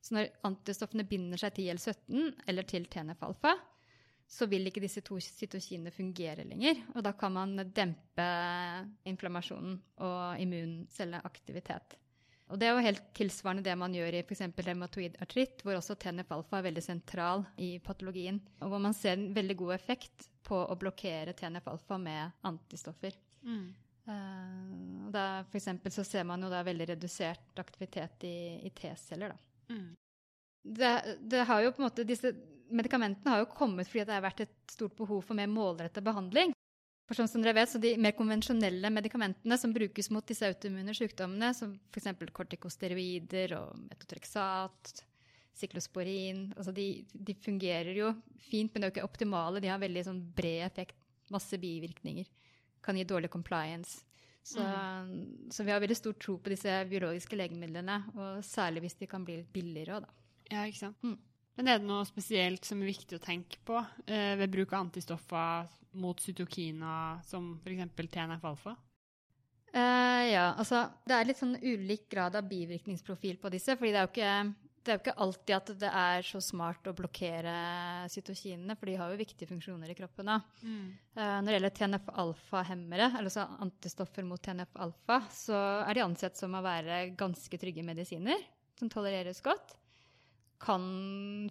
[0.02, 3.58] Så når antistoffene binder seg til IL-17 eller til TNF-alfa,
[4.32, 6.80] så vil ikke disse to cytokinene fungere lenger.
[6.96, 8.28] Og da kan man dempe
[9.12, 9.76] inflammasjonen
[10.08, 11.98] og immuncelleaktivitet.
[12.52, 14.44] Og det er jo helt tilsvarende det man gjør i f.eks.
[14.56, 19.30] revmatoid artritt, hvor også TNF-alfa er veldig sentral i patologien, og hvor man ser en
[19.36, 23.16] veldig god effekt på å blokkere TNF-alfa med antistoffer.
[23.48, 23.70] Mm.
[24.12, 28.72] Uh, og da, for eksempel, så ser man jo da veldig redusert aktivitet i, i
[28.76, 29.34] T-celler.
[29.34, 29.76] da.
[29.76, 29.92] Mm.
[30.62, 30.92] Det,
[31.32, 32.34] det, har jo på en måte disse
[32.72, 36.54] medikamentene har jo kommet fordi det har vært et stort behov for mer målrettet behandling.
[37.10, 40.94] For sånn som dere vet, så De mer konvensjonelle medikamentene som brukes mot disse autoimmune
[40.96, 42.12] sykdommene, som f.eks.
[42.32, 45.02] kortikosteroider og metotreksat,
[45.58, 48.14] syklosporin altså de, de, fungerer jo
[48.48, 49.60] fint, men de er jo ikke optimale.
[49.60, 50.96] De har veldig sånn bred effekt,
[51.34, 52.30] masse bivirkninger.
[52.82, 54.02] Kan gi dårlig compliance.
[54.44, 55.52] Så, mm.
[55.54, 59.26] så, vi har veldig stor tro på disse biologiske legemidlene, og særlig hvis de kan
[59.26, 60.16] bli litt billigere òg, da.
[60.52, 61.04] Ja, ikke sant.
[61.06, 61.20] Mm.
[61.60, 64.88] Men er det noe spesielt som er viktig å tenke på eh, ved bruk av
[64.88, 65.70] antistoffer
[66.02, 67.92] mot cytokina, som f.eks.
[68.02, 68.74] TNF-alfa?
[69.72, 73.78] Uh, ja, altså det er litt sånn ulik grad av bivirkningsprofil på disse.
[73.80, 76.88] fordi det er, jo ikke, det er jo ikke, alltid at det er så smart
[76.90, 77.56] å blokkere
[78.12, 80.32] cytokinene, for de har jo viktige funksjoner i kroppen.
[80.62, 80.88] Mm.
[81.16, 86.64] Uh, når det gjelder TNF-alfa-hemmere, altså antistoffer mot TNF-alfa, så er de ansett som å
[86.66, 88.42] være ganske trygge medisiner
[88.82, 89.78] som tolereres godt
[90.62, 90.84] kan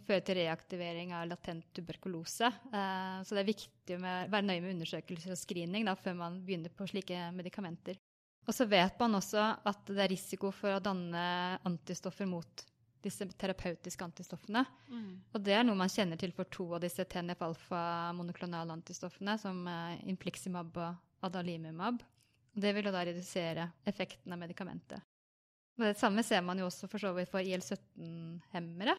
[0.06, 2.46] føre til reaktivering av latent tuberkulose.
[2.46, 6.38] Eh, så det er viktig å være nøye med undersøkelser og screening da, før man
[6.46, 7.98] begynner på slike medikamenter.
[8.46, 11.22] Og så vet man også at det er risiko for å danne
[11.68, 12.64] antistoffer mot
[13.04, 14.64] disse terapeutiske antistoffene.
[14.88, 15.12] Mm.
[15.32, 20.10] Og det er noe man kjenner til for to av disse TNF-alfa-monoklonale antistoffene, som infliximab
[20.10, 22.02] Impliximab og Adalimumab.
[22.52, 25.04] Det vil jo da redusere effekten av medikamentet.
[25.78, 28.96] Og det samme ser man jo også for så vidt for IL-17-hemmere.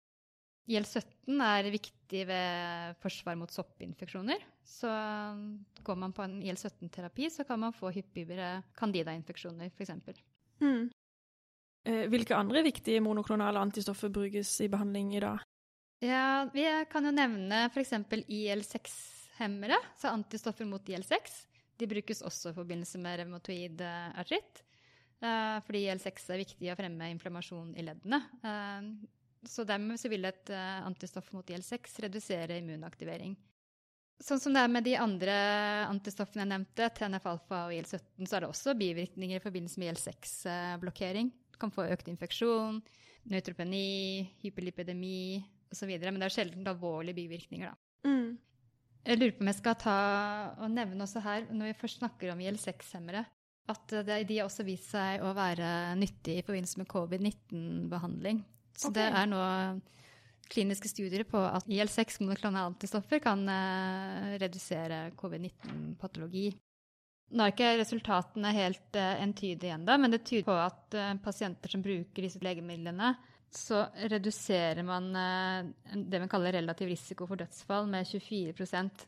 [0.71, 4.41] IL-17 er viktig ved forsvar mot soppinfeksjoner.
[4.65, 4.89] Så
[5.83, 9.93] går man på en IL-17-terapi, så kan man få hyppigere candida-infeksjoner, f.eks.
[10.61, 10.89] Mm.
[11.83, 15.45] Eh, hvilke andre viktige monoklonale antistoffer brukes i behandling i dag?
[16.01, 17.93] Ja, Vi kan jo nevne f.eks.
[18.27, 21.39] IL-6-hemmere, så antistoffer mot IL-6.
[21.77, 24.61] De brukes også i forbindelse med revmatoid artritt.
[25.21, 28.21] Eh, fordi IL-6 er viktig å fremme inflammasjon i leddene.
[28.45, 28.91] Eh,
[29.49, 33.33] så dermed så vil et antistoff mot IL-6 redusere immunaktivering.
[34.21, 35.35] Sånn som det er med de andre
[35.87, 41.31] antistoffene jeg nevnte, TNF-alfa og IL-17, så er det også bivirkninger i forbindelse med IL-6-blokkering.
[41.61, 42.79] Kan få økt infeksjon,
[43.31, 45.91] neutropeni, hyperlipidemi osv.
[46.01, 48.09] Men det er sjelden alvorlige bivirkninger, da.
[48.09, 48.39] Mm.
[49.01, 49.99] Jeg lurer på om jeg skal ta
[50.61, 53.23] og nevne også her, når vi først snakker om IL-6-hemmere,
[53.71, 58.43] at det, de har også vist seg å være nyttig i forbindelse med covid-19-behandling.
[58.77, 58.97] Så okay.
[58.99, 59.41] det er nå
[60.51, 66.49] kliniske studier på at IL-6 monoklonale antistoffer kan uh, redusere covid-19-patologi.
[67.31, 71.71] Nå er ikke resultatene helt uh, entydige ennå, men det tyder på at uh, pasienter
[71.71, 73.13] som bruker disse legemidlene,
[73.51, 79.01] så reduserer man det man kaller relativ risiko for dødsfall med 24%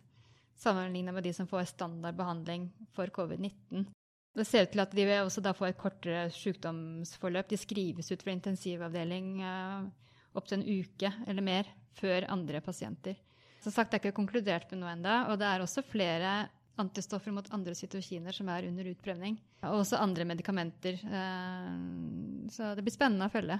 [0.59, 3.85] sammenlignet med de som får standard behandling for covid-19.
[4.33, 7.51] Det ser ut til at de vil også da få et kortere sykdomsforløp.
[7.51, 9.85] De skrives ut fra intensivavdeling uh,
[10.33, 13.19] opptil en uke eller mer før andre pasienter.
[13.61, 16.33] Som sagt, det er ikke konkludert med noe ennå, og det er også flere
[16.81, 19.37] antistoffer mot andre cytokiner som er under utprøvning.
[19.67, 20.97] Og også andre medikamenter.
[21.05, 23.59] Uh, så det blir spennende å følge.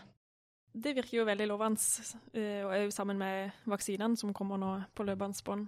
[0.73, 2.09] Det virker jo veldig lovende,
[2.65, 5.67] og òg sammen med vaksinene som kommer nå på løpende bånd.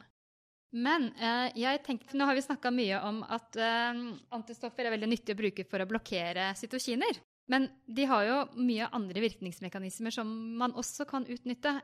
[0.76, 4.02] Men eh, jeg tenkte, nå har vi snakka mye om at eh,
[4.36, 7.22] antistoffer er veldig nyttig å bruke for å blokkere cytokiner.
[7.52, 10.28] Men de har jo mye andre virkningsmekanismer som
[10.60, 11.78] man også kan utnytte.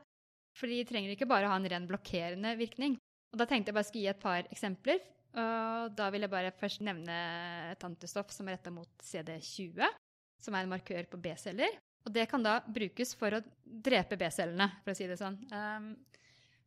[0.58, 2.98] For de trenger ikke bare ha en ren blokkerende virkning.
[3.32, 5.00] Og Da tenkte jeg bare skulle gi et par eksempler.
[5.32, 7.14] Og da vil jeg bare først nevne
[7.72, 9.80] et antistoff som er retta mot CD20,
[10.42, 11.78] som er en markør på B-celler.
[12.04, 15.38] Og det kan da brukes for å drepe B-cellene, for å si det sånn.
[15.54, 15.92] Um,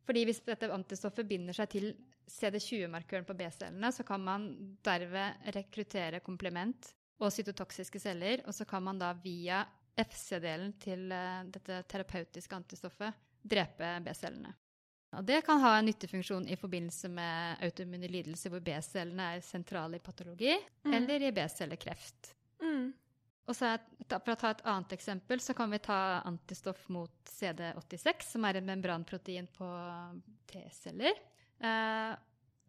[0.06, 1.88] fordi hvis dette antistoffet binder seg til
[2.30, 4.48] CD20-markøren på B-cellene, så kan man
[4.86, 6.90] derved rekruttere komplement
[7.22, 9.62] og cytotoksiske celler, og så kan man da via
[9.96, 14.56] FC-delen til uh, dette terapeutiske antistoffet drepe B-cellene.
[15.14, 20.00] Og det kan ha en nyttefunksjon i forbindelse med autoimmune lidelser hvor B-cellene er sentrale
[20.00, 20.52] i patologi,
[20.84, 20.94] mm.
[20.98, 22.32] eller i B-cellekreft.
[22.62, 22.90] Mm.
[23.46, 23.76] Og så
[24.10, 28.58] For å ta et annet eksempel, så kan vi ta antistoff mot CD86, som er
[28.58, 29.68] en membranprotein på
[30.50, 31.18] T-celler.
[31.62, 32.12] Eh,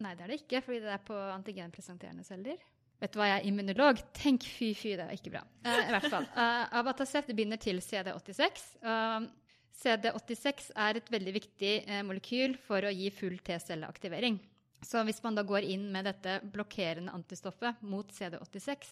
[0.05, 2.61] nei, det er det ikke, fordi det er på antigenpresenterende celler.
[3.01, 3.99] Vet du hva, jeg er immunolog.
[4.17, 5.43] Tenk fy, fy, det er ikke bra.
[5.65, 6.29] Eh, I hvert fall.
[6.45, 8.63] Eh, Abatacept binder til CD86.
[8.81, 9.27] Uh,
[9.77, 11.73] CD86 er et veldig viktig
[12.07, 14.39] molekyl for å gi full T-celleaktivering.
[14.81, 18.89] Så hvis man da går inn med dette blokkerende antistoffet mot CD86,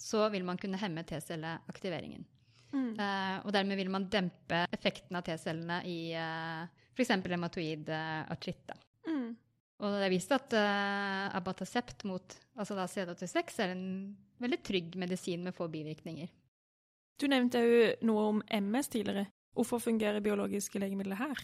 [0.00, 2.24] så vil man kunne hemme T-celleaktiveringen.
[2.70, 2.92] Mm.
[2.94, 7.12] Uh, og dermed vil man dempe effekten av T-cellene i uh, f.eks.
[7.26, 8.72] hematoid uh, artritt.
[9.08, 9.34] Mm.
[9.80, 13.84] Og det er vist at uh, abatacept mot altså CD86 er en
[14.40, 16.30] veldig trygg medisin med få bivirkninger.
[17.20, 19.26] Du nevnte òg noe om MS tidligere.
[19.56, 21.40] Hvorfor fungerer biologiske legemidler her?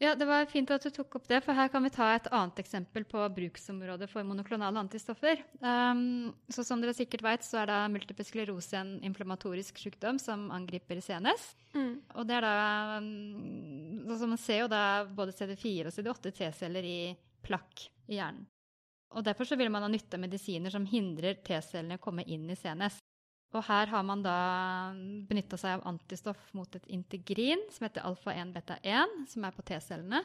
[0.00, 2.28] Ja, Det var fint at du tok opp det, for her kan vi ta et
[2.32, 5.42] annet eksempel på bruksområdet for monoklonale antistoffer.
[5.60, 10.48] Um, så Som dere sikkert vet, så er da multiple sklerose en inflammatorisk sykdom som
[10.56, 11.50] angriper CNS.
[11.74, 12.00] Mm.
[12.16, 12.54] Og det er da
[12.96, 17.12] um, altså Man ser jo da både CD4 og CD8 T-celler i
[17.44, 18.48] plakk i hjernen.
[19.10, 22.48] Og Derfor så vil man ha nytte av medisiner som hindrer T-cellene å komme inn
[22.48, 23.02] i CNS.
[23.50, 24.34] Og her har man da
[25.26, 30.22] benytta seg av antistoff mot et integrin som heter alfa-1 beta-1, som er på T-cellene.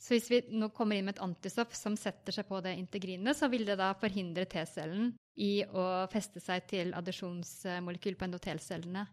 [0.00, 3.36] Så hvis vi nå kommer inn med et antistoff som setter seg på det integrinet,
[3.36, 9.04] så vil det da forhindre T-cellen i å feste seg til addisjonsmolekyl på endotelcellene.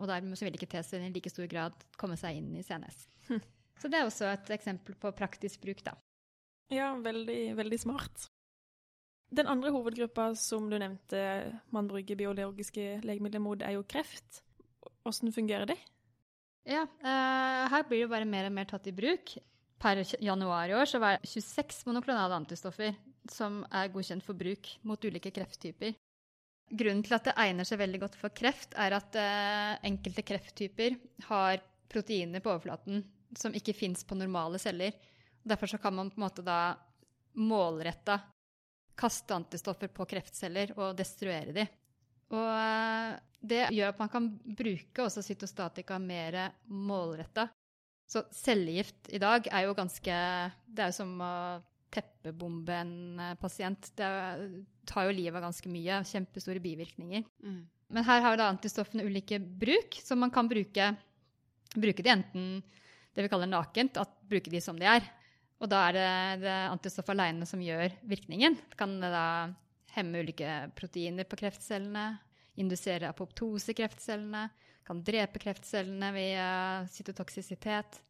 [0.00, 3.04] Og dermed så vil ikke T-cellen i like stor grad komme seg inn i CNS.
[3.28, 3.42] Hm.
[3.78, 5.94] Så det er også et eksempel på praktisk bruk, da.
[6.72, 8.30] Ja, veldig, veldig smart.
[9.32, 11.20] Den andre hovedgruppa som du nevnte
[11.72, 14.42] man bruker biologiske legemidler mot, er jo kreft.
[15.02, 15.78] Hvordan fungerer det?
[16.68, 19.34] Ja, uh, her blir det bare mer og mer tatt i bruk.
[19.82, 22.92] Per januar i år så var det 26 monoklonale antistoffer
[23.30, 25.96] som er godkjent for bruk mot ulike krefttyper.
[26.72, 31.00] Grunnen til at det egner seg veldig godt for kreft, er at uh, enkelte krefttyper
[31.30, 33.02] har proteiner på overflaten
[33.38, 34.92] som ikke fins på normale celler.
[35.42, 36.76] Derfor kan man på en måte da
[37.40, 38.20] målretta
[38.98, 41.66] kaste antistoffer på kreftceller og destruere de.
[42.32, 44.28] Og eh, det gjør at man kan
[44.60, 46.38] bruke også cytostatika mer
[46.70, 47.48] målretta.
[48.08, 50.14] Så cellegift i dag er jo ganske
[50.66, 51.34] Det er jo som å
[51.92, 53.92] teppebombe en eh, pasient.
[53.98, 54.10] Det
[54.88, 56.02] tar jo livet av ganske mye.
[56.08, 57.24] Kjempestore bivirkninger.
[57.44, 57.62] Mm.
[57.92, 60.94] Men her har da antistoffene ulike bruk, så man kan bruke,
[61.76, 62.46] bruke de enten
[63.12, 65.04] det vi kaller nakent, at bruke de som de er,
[65.62, 66.06] og da er det,
[66.42, 68.56] det antistoff alene som gjør virkningen.
[68.72, 69.26] Det kan da
[69.94, 72.16] hemme ulike proteiner på kreftcellene,
[72.58, 74.48] indusere apoptose i kreftcellene,
[74.82, 76.48] kan drepe kreftcellene via
[76.90, 78.00] cytotoksisitet,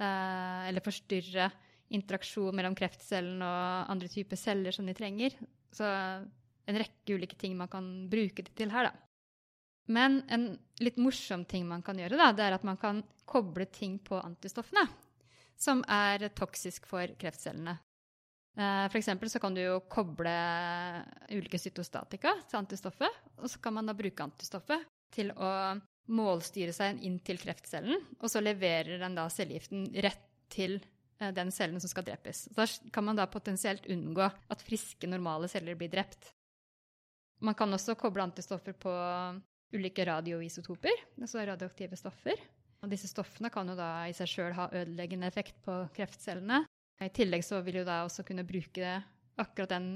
[0.00, 1.50] eh, eller forstyrre
[1.94, 5.36] interaksjon mellom kreftcellen og andre typer celler som de trenger.
[5.76, 8.94] Så en rekke ulike ting man kan bruke det til her, da.
[9.92, 13.68] Men en litt morsom ting man kan gjøre, da, det er at man kan koble
[13.70, 14.88] ting på antistoffene
[15.56, 17.78] som er toksisk for kreftcellene.
[18.56, 20.32] Eh, for eksempel så kan du jo koble
[21.28, 25.50] ulike cytostatika til antistoffet, og så kan man da bruke antistoffet til å
[26.06, 30.78] målstyre seg inn til kreftcellen, og så leverer den da cellegiften rett til
[31.20, 32.46] eh, den cellen som skal drepes.
[32.56, 32.64] Da
[32.94, 36.30] kan man da potensielt unngå at friske, normale celler blir drept.
[37.44, 38.92] Man kan også koble antistoffer på
[39.76, 42.40] ulike radioisotoper, altså radioaktive stoffer.
[42.84, 46.64] Og disse stoffene kan jo da i seg sjøl ha ødeleggende effekt på kreftcellene.
[47.02, 48.98] I tillegg så vil jo da også kunne bruke
[49.36, 49.88] akkurat den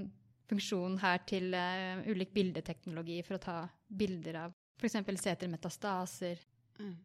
[0.51, 4.99] funksjonen her til uh, ulik bildeteknologi for å ta bilder av f.eks.
[5.23, 6.43] setermetastaser.
[6.81, 6.97] Mm.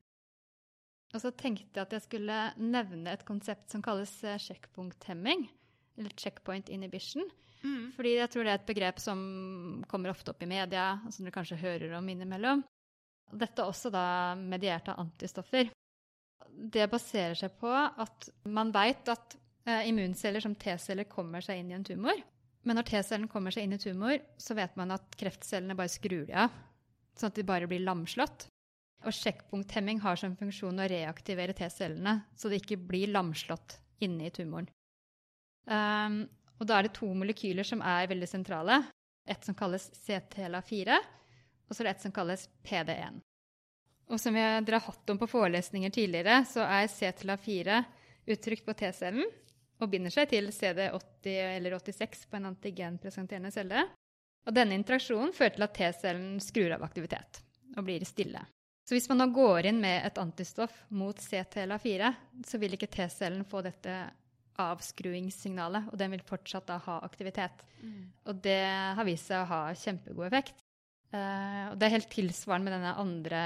[1.13, 4.11] Og så tenkte jeg at jeg skulle nevne et konsept som kalles
[4.47, 5.45] sjekkpunkthemming.
[5.95, 7.23] Eller checkpoint inhibition.
[7.63, 7.91] Mm.
[7.95, 9.19] Fordi jeg tror det er et begrep som
[9.89, 12.63] kommer ofte opp i media, og som dere kanskje hører om innimellom.
[13.31, 14.05] Dette er også da
[14.38, 15.71] mediert av antistoffer.
[16.45, 19.35] Det baserer seg på at man veit at
[19.67, 22.21] eh, immunceller som T-celler kommer seg inn i en tumor.
[22.65, 26.25] Men når T-cellen kommer seg inn i tumor, så vet man at kreftcellene bare skrur
[26.29, 26.53] de av.
[27.15, 28.47] Sånn at de bare blir lamslått.
[29.05, 34.33] Og sjekkpunkthemming har som funksjon å reaktivere T-cellene, så de ikke blir lamslått inne i
[34.33, 34.69] tumoren.
[35.65, 36.23] Um,
[36.59, 38.79] og da er det to molekyler som er veldig sentrale.
[39.29, 40.97] Et som kalles CTLA4,
[41.65, 43.21] og så er det et som kalles PD1.
[44.13, 47.80] Og som vi dere har hatt om på forelesninger tidligere, så er CTLA4
[48.36, 49.25] uttrykt på T-cellen
[49.82, 53.88] og binder seg til CD80 eller 86 på en antigenpresenterende celle.
[54.45, 57.41] Og denne interaksjonen fører til at T-cellen skrur av aktivitet
[57.75, 58.43] og blir stille.
[58.86, 62.12] Så hvis man nå går inn med et antistoff mot CTLA4,
[62.45, 63.95] så vil ikke T-cellen få dette
[64.62, 67.65] avskruingssignalet, og den vil fortsatt da ha aktivitet.
[67.82, 68.13] Mm.
[68.30, 68.62] Og det
[68.95, 70.62] har vist seg å ha kjempegod effekt.
[71.15, 73.43] Uh, og det er helt tilsvarende med denne andre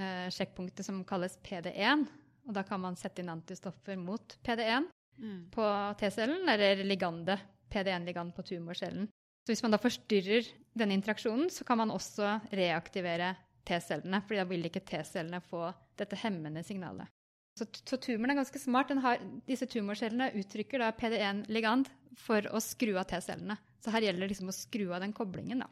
[0.00, 2.06] uh, sjekkpunktet som kalles PD1.
[2.48, 4.88] Og da kan man sette inn antistoffer mot PD1
[5.20, 5.50] Mm.
[5.50, 7.38] på T-cellen, eller ligande,
[7.70, 9.08] PD1-ligand på tumorcellen.
[9.44, 13.34] Så hvis man da forstyrrer denne interaksjonen, så kan man også reaktivere
[13.68, 15.66] T-cellene, fordi da vil ikke T-cellene få
[16.00, 17.10] dette hemmende signalet.
[17.58, 18.92] Så, så tumoren er ganske smart.
[19.04, 23.58] Har, disse tumorcellene uttrykker da PD1-ligand for å skru av T-cellene.
[23.84, 25.68] Så her gjelder det liksom å skru av den koblingen, da.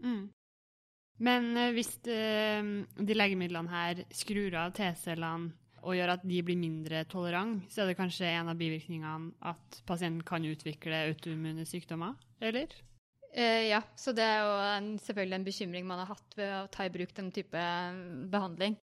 [0.00, 0.22] Mm.
[1.22, 5.54] Men eh, hvis eh, de legemidlene her skrur av T-cellene
[5.86, 9.78] og gjør at de blir mindre tolerant, så er det kanskje en av bivirkningene at
[9.86, 12.72] pasienten kan utvikle autoimmune sykdommer, eller?
[13.36, 16.66] Eh, ja, så det er jo en, selvfølgelig en bekymring man har hatt ved å
[16.72, 17.62] ta i bruk den type
[18.32, 18.78] behandling.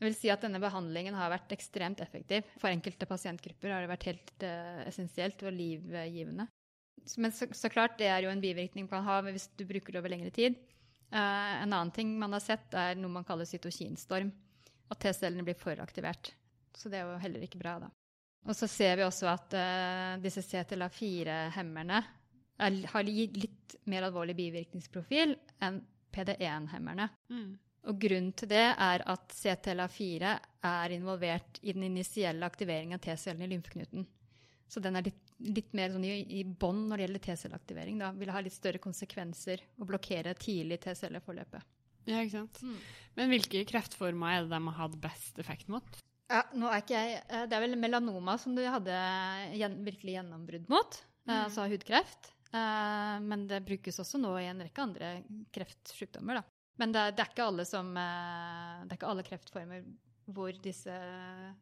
[0.00, 2.46] Jeg vil si at denne behandlingen har vært ekstremt effektiv.
[2.56, 6.48] For enkelte pasientgrupper har det vært helt eh, essensielt og livgivende.
[7.20, 10.00] Men så, så, klart, det er jo en bivirkning man har hvis du bruker det
[10.00, 10.56] over lengre tid.
[11.10, 14.30] Uh, en annen ting man har sett, er noe man kaller cytokinstorm.
[14.90, 16.32] At T-cellene blir foraktivert.
[16.76, 17.90] Så det er jo heller ikke bra, da.
[18.48, 22.04] Og så ser vi også at uh, disse CTLA4-hemmerne
[22.60, 25.80] har litt mer alvorlig bivirkningsprofil enn
[26.12, 27.06] PD1-hemmerne.
[27.32, 27.50] Mm.
[27.88, 30.32] Og grunnen til det er at CTLA4
[30.68, 34.04] er involvert i den initielle aktiveringen av T-cellene i lymfeknuten.
[34.70, 37.98] Så den er litt, litt mer sånn i, i bånn når det gjelder T-celleaktivering.
[37.98, 41.66] Da vil ha litt større konsekvenser å blokkere tidlig T-celleforløpet.
[42.06, 42.60] Ja, ikke sant.
[42.62, 42.76] Mm.
[43.18, 45.98] Men hvilke kreftformer er det de har hatt best effekt mot?
[46.30, 48.94] Ja, nå er ikke jeg, eh, Det er vel melanoma som du hadde
[49.58, 51.34] gjen, virkelig gjennombrudd mot, mm.
[51.40, 52.30] altså hudkreft.
[52.50, 55.10] Uh, men det brukes også nå i en rekke andre
[55.54, 56.40] kreftsykdommer.
[56.40, 56.60] Da.
[56.82, 59.84] Men det, det, er ikke alle som, det er ikke alle kreftformer
[60.30, 60.94] hvor disse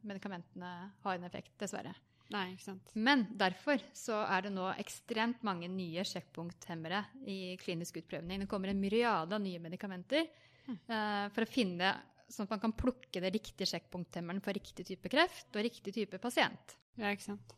[0.05, 0.71] medikamentene
[1.03, 1.95] har en effekt, dessverre.
[2.35, 2.91] Nei, ikke sant.
[2.95, 8.45] Men derfor så er det nå ekstremt mange nye sjekkpunkthemmere i klinisk utprøvning.
[8.45, 10.27] Det kommer en myriade av nye medikamenter
[10.69, 11.97] uh, for å finne
[12.29, 16.19] Sånn at man kan plukke det riktige sjekkpunkthemmeren for riktig type kreft og riktig type
[16.21, 16.75] pasient.
[17.01, 17.55] Ja, ikke sant.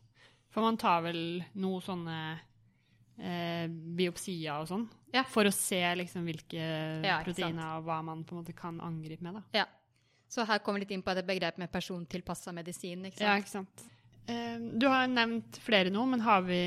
[0.47, 1.19] For man tar vel
[1.59, 2.15] noe sånne
[3.19, 5.25] eh, biopsier og sånn ja.
[5.27, 6.63] for å se liksom hvilke
[7.03, 9.41] ja, proteiner og hva man på en måte kan angripe med.
[9.41, 9.61] da.
[9.63, 9.67] Ja.
[10.31, 13.03] Så her kommer vi litt inn på et begrepet med persontilpassa medisin.
[13.09, 13.27] ikke sant?
[13.27, 13.89] Ja, ikke sant.
[14.29, 16.61] Eh, du har nevnt flere nå, men har vi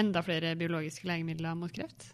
[0.00, 2.10] enda flere biologiske legemidler mot kreft?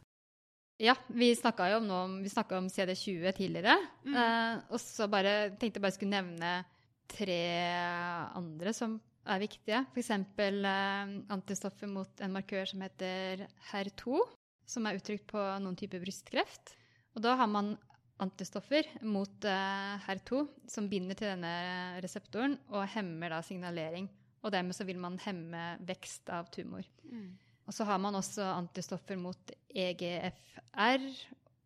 [0.83, 3.77] Ja, vi snakka jo om, noe, vi om CD20 tidligere.
[4.05, 4.16] Mm.
[4.20, 6.51] Eh, og så bare, tenkte jeg bare skulle nevne
[7.09, 7.42] tre
[8.37, 9.85] andre som er viktige.
[9.94, 10.11] F.eks.
[10.12, 14.20] Eh, antistoffer mot en markør som heter HER2,
[14.68, 16.77] som er uttrykt på noen typer brystkreft.
[17.16, 17.75] Og da har man
[18.20, 21.56] antistoffer mot eh, HER2 som binder til denne
[22.04, 24.08] reseptoren og hemmer da signalering.
[24.44, 26.87] Og dermed så vil man hemme vekst av tumor.
[27.08, 27.32] Mm.
[27.66, 31.06] Og så har man også antistoffer mot EGFR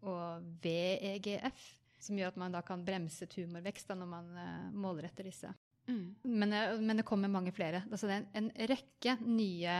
[0.08, 1.64] og VEGF,
[2.00, 5.50] som gjør at man da kan bremse tumorvekst da, når man uh, måler etter disse.
[5.90, 6.04] Mm.
[6.22, 7.82] Men, uh, men, det kommer mange flere.
[7.90, 9.74] Altså, det er en, en, rekke nye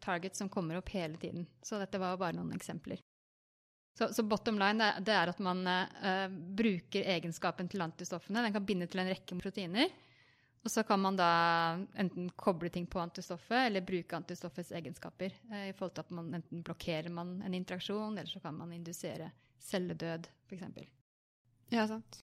[0.00, 1.44] targets som kommer opp hele tiden.
[1.60, 3.02] Så dette var bare noen eksempler.
[3.98, 8.46] Så, så bottom line det, det er at man uh, bruker egenskapen til antistoffene.
[8.46, 9.92] Den kan binde til en rekke proteiner.
[10.62, 11.28] Og så kan man da
[11.98, 15.34] enten koble ting på antistoffet eller bruke antistoffets egenskaper.
[15.50, 18.72] Eh, i forhold til at man Enten blokkerer man en interaksjon, eller så kan man
[18.72, 20.62] indusere celledød, f.eks.
[21.72, 22.22] Ja, sant.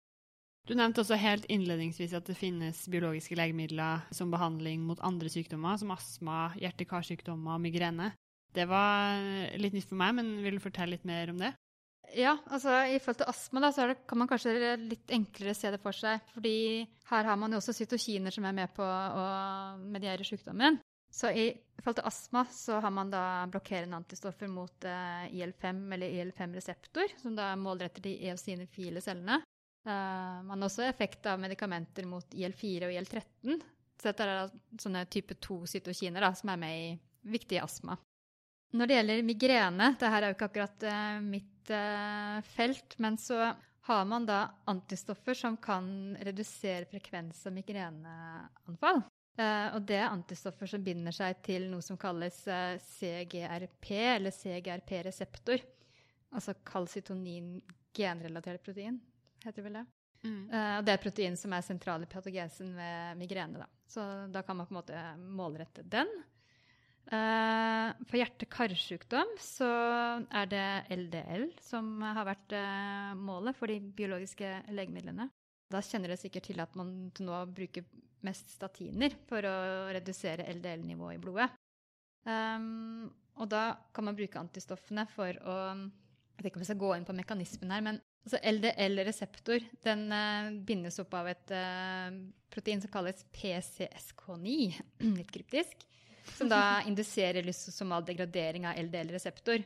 [0.70, 5.78] Du nevnte også helt innledningsvis at det finnes biologiske legemidler som behandling mot andre sykdommer,
[5.82, 8.12] som astma, hjerte-karsykdommer og migrene.
[8.56, 9.18] Det var
[9.58, 11.52] litt nytt for meg, men vil du fortelle litt mer om det?
[12.18, 15.72] Ja, altså i forhold til astma da, så det, kan man kanskje litt enklere se
[15.72, 16.24] det for seg.
[16.34, 16.56] Fordi
[17.12, 19.28] her har man jo også cytokiner som er med på å
[19.84, 20.80] mediere sykdommen.
[21.12, 21.46] Så i
[21.82, 27.36] forhold til astma så har man da blokkerende antistoffer mot uh, IL-5 eller IL-5-reseptor, som
[27.36, 29.42] da målretter de eosinofile cellene.
[29.84, 33.60] Uh, man har også effekt av medikamenter mot IL-4 og IL-13.
[34.00, 36.88] Så dette er da sånne type 2-cytokiner som er med i
[37.36, 38.00] viktig astma.
[38.72, 43.18] Når det gjelder migrene, det her er jo ikke akkurat uh, mitt uh, felt, men
[43.18, 49.04] så har man da antistoffer som kan redusere frekvens av migreneanfall.
[49.40, 52.42] Uh, og det er antistoffer som binder seg til noe som kalles
[52.88, 55.64] CGRP, eller CGRP-reseptor.
[56.32, 57.58] Altså kalsitonin
[57.96, 59.00] genrelatert protein,
[59.46, 59.88] heter vel det.
[60.22, 60.52] Mm.
[60.54, 63.64] og det er protein som er sentral i patogesen ved migrene.
[63.64, 63.66] Da.
[63.90, 66.12] Så da kan man på en måte målrette den.
[68.02, 69.70] Uh, for hjerte-karsykdom så
[70.34, 75.30] er det LDL som har vært uh, målet for de biologiske legemidlene.
[75.72, 77.86] Da kjenner dere sikkert til at man til nå bruker
[78.26, 79.56] mest statiner for å
[79.94, 81.50] redusere LDL-nivået i blodet.
[82.28, 83.08] Um,
[83.42, 86.92] og da kan man bruke antistoffene for å Jeg vet ikke om jeg skal gå
[86.96, 91.54] inn på mekanismen her, men altså LDL-reseptor den uh, bindes opp av et
[92.50, 94.56] protein som kalles PCSK9,
[95.20, 95.86] litt kryptisk
[96.38, 99.64] som da induserer lysosomal degradering av LDL-reseptor.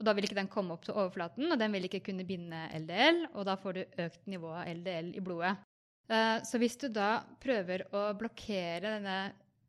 [0.00, 2.60] Og Da vil ikke den komme opp til overflaten, og den vil ikke kunne binde
[2.78, 5.58] LDL, og da får du økt nivå av LDL i blodet.
[6.08, 9.18] Eh, så hvis du da prøver å blokkere denne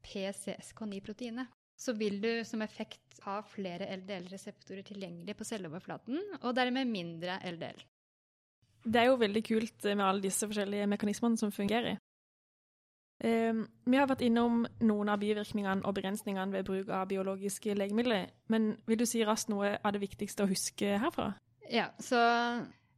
[0.07, 7.39] PCSK9-proteinet, så vil du som effekt ha flere LDL-reseptorer tilgjengelig på celleoverflaten, og dermed mindre
[7.51, 7.83] LDL.
[8.81, 11.99] Det er jo veldig kult med alle disse forskjellige mekanismene som fungerer.
[13.21, 18.31] Ehm, vi har vært innom noen av bivirkningene og begrensningene ved bruk av biologiske legemidler.
[18.49, 21.33] Men vil du si raskt noe av det viktigste å huske herfra?
[21.69, 22.19] Ja, så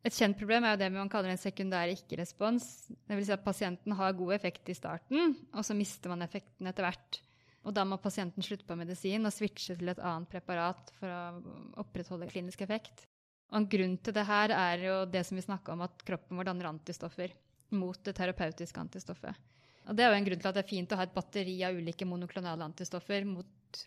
[0.03, 2.65] Et kjent problem er jo det man kaller en sekundær ikke-respons.
[3.07, 6.83] Vil si at pasienten har god effekt i starten, og så mister man effekten etter
[6.83, 7.21] hvert.
[7.63, 11.55] Og da må pasienten slutte på medisin og switche til et annet preparat for å
[11.85, 13.05] opprettholde klinisk effekt.
[13.53, 16.35] Og en grunn til det her er jo det som vi snakka om, at kroppen
[16.35, 17.31] vår danner antistoffer
[17.71, 19.39] mot det terapeutiske antistoffet.
[19.87, 21.55] Og Det er jo en grunn til at det er fint å ha et batteri
[21.67, 23.81] av ulike monoklonale antistoffer mot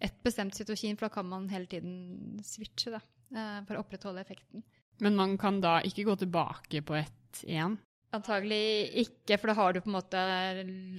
[0.00, 3.00] ett bestemt cytokin, for da kan man hele tiden switche da,
[3.34, 4.62] eh, for å opprettholde effekten.
[5.02, 7.76] Men man kan da ikke gå tilbake på ett igjen?
[8.14, 10.20] Antagelig ikke, for da har du på en måte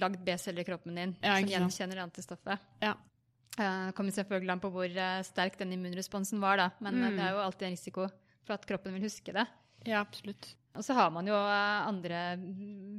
[0.02, 2.66] lagd B-celler i kroppen din ja, som gjenkjenner antistoffet.
[2.84, 2.92] Ja.
[3.56, 6.66] Det uh, kommer selvfølgelig an på hvor uh, sterk den immunresponsen var, da.
[6.84, 7.06] men mm.
[7.16, 8.08] det er jo alltid en risiko
[8.44, 9.46] for at kroppen vil huske det.
[9.86, 10.54] Ja, absolutt.
[10.76, 12.22] Og så har man jo eh, andre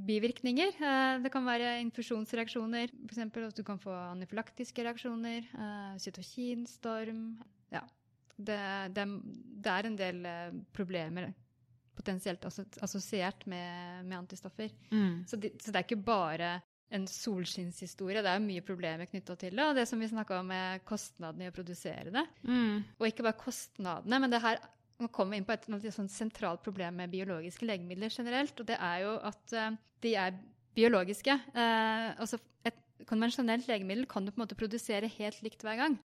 [0.07, 0.77] bivirkninger.
[0.81, 3.21] Eh, det kan være infusjonsreaksjoner, f.eks.
[3.27, 7.29] at du kan få anifylaktiske reaksjoner, eh, cytokinstorm
[7.73, 7.83] Ja.
[8.37, 8.57] Det,
[8.93, 9.03] det,
[9.65, 10.25] det, er en del
[10.69, 11.31] problemer
[11.97, 14.69] potensielt assosiert med, med antistoffer.
[14.91, 15.23] Mm.
[15.25, 16.51] Så, de, så, det er ikke bare
[16.93, 18.21] en solskinnshistorie.
[18.21, 19.65] Det er mye problemer knytta til det.
[19.65, 22.23] Og det som vi snakka om med kostnadene i å produsere det.
[22.45, 22.85] Mm.
[22.99, 24.61] Og ikke bare kostnadene, men det her
[24.97, 28.57] nå kommer inn på et, et sentralt problem med biologiske legemidler generelt.
[28.57, 30.37] Og det er jo at uh, de er
[30.77, 31.35] biologiske.
[31.53, 32.77] Uh, altså et
[33.09, 35.99] konvensjonelt legemiddel kan du på en måte produsere helt likt hver gang.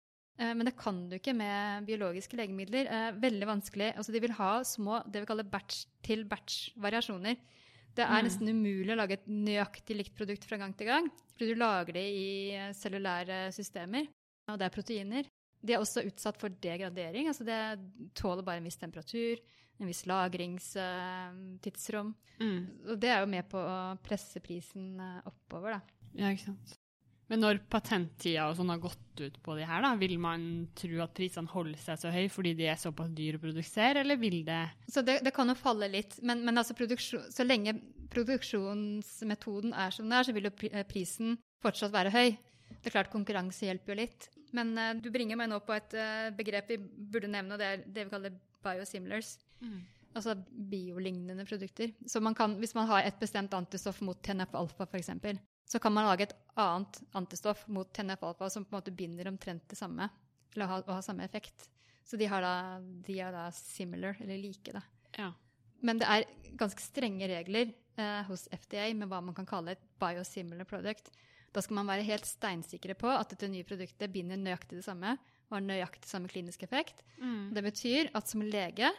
[0.41, 2.89] Uh, men det kan du ikke med biologiske legemidler.
[3.21, 3.93] veldig vanskelig.
[3.95, 7.37] Altså de vil ha små det vi kaller batch-til-batch-variasjoner.
[7.99, 8.25] Det er mm.
[8.29, 11.11] nesten umulig å lage et nøyaktig likt produkt fra gang til gang.
[11.35, 12.29] Fordi du lager det i
[12.79, 14.09] cellulære systemer,
[14.49, 15.29] og det er proteiner.
[15.61, 17.29] De er også utsatt for degradering.
[17.29, 17.79] altså Det
[18.19, 19.41] tåler bare en viss temperatur,
[19.79, 22.15] en viss lagringstidsrom.
[22.39, 22.61] Mm.
[22.91, 25.81] Og det er jo med på å presse prisen eh, oppover, da.
[26.19, 26.79] Ja, ikke sant.
[27.29, 30.43] Men når patenttida og sånn har gått ut på de her, da, vil man
[30.79, 34.21] tro at prisene holder seg så høy fordi de er såpass dyre å produsere, eller
[34.21, 37.77] vil det Så det, det kan jo falle litt, men, men altså så lenge
[38.15, 40.55] produksjonsmetoden er som den er, så vil jo
[40.89, 42.39] prisen fortsatt være høy.
[42.79, 44.31] Det er klart konkurranse hjelper jo litt.
[44.57, 47.69] Men uh, du bringer meg nå på et uh, begrep vi burde nevne, og det
[47.69, 49.37] er det vi kaller biosimilars.
[49.61, 49.79] Mm.
[50.17, 51.93] Altså biolignende produkter.
[52.07, 55.11] Så man kan, hvis man har et bestemt antistoff mot TNF-alfa f.eks.,
[55.69, 59.67] så kan man lage et annet antistoff mot TNF-alfa som på en måte binder omtrent
[59.69, 60.09] det samme,
[60.55, 61.69] eller har, har samme effekt.
[62.09, 64.81] Så de, da, de, er da similar, eller like, da.
[65.19, 65.33] Ja.
[65.85, 66.25] Men det er
[66.59, 71.13] ganske strenge regler eh, hos FDA med hva man kan kalle et biosimilar product.
[71.53, 75.15] Da skal man være helt steinsikre på at dette nye produktet binder nøyaktig det samme
[75.49, 77.01] og har nøyaktig samme klinisk effekt.
[77.23, 77.55] Mm.
[77.57, 78.91] Det betyr at som lege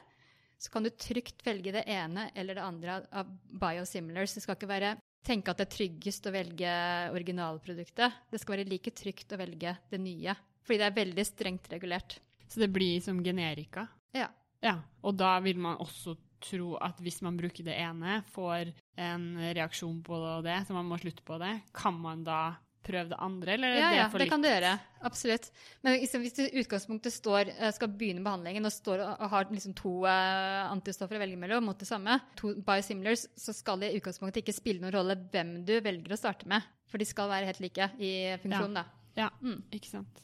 [0.59, 3.29] så kan du trygt velge det ene eller det andre av- av
[3.61, 4.33] biosimilars.
[4.35, 6.71] Det skal ikke være tenke at det er tryggest å velge
[7.15, 8.17] originalproduktet.
[8.31, 10.35] Det skal være like trygt å velge det nye.
[10.65, 12.17] Fordi det er veldig strengt regulert.
[12.49, 13.87] Så det blir som generika.
[14.15, 14.27] Ja.
[14.61, 19.29] Ja, og da vil man også tro at hvis man bruker det ene, får en
[19.55, 22.55] reaksjon på det, så man må slutte på det, kan man da
[22.89, 24.69] prøve det andre, eller er Ja, det ja, for det kan du gjøre.
[25.05, 25.49] Absolutt.
[25.83, 29.49] Men hvis hvis du i utgangspunktet står, eh, skal begynne behandlingen og, står og har
[29.51, 33.91] liksom to eh, antistoffer å velge mellom mot det samme, to biosimilars, så skal det
[33.91, 36.63] i utgangspunktet ikke spille noen rolle hvem du velger å starte med.
[36.89, 38.85] For de skal være helt like i funksjonen, da.
[39.19, 39.61] Ja, Mm.
[39.75, 40.23] ikke sant.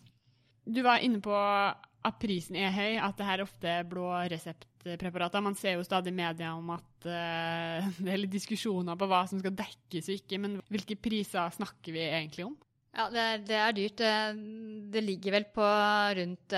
[0.65, 1.35] Du var inne på
[2.05, 5.43] at prisen er høy, at det her ofte er blå reseptpreparater.
[5.43, 9.23] Man ser jo stadig i media om at uh, det er litt diskusjoner på hva
[9.29, 12.55] som skal dekkes og ikke, men hvilke priser snakker vi egentlig om?
[12.95, 14.03] Ja, det er, det er dyrt.
[14.93, 15.65] Det, ligger vel på
[16.15, 16.53] rundt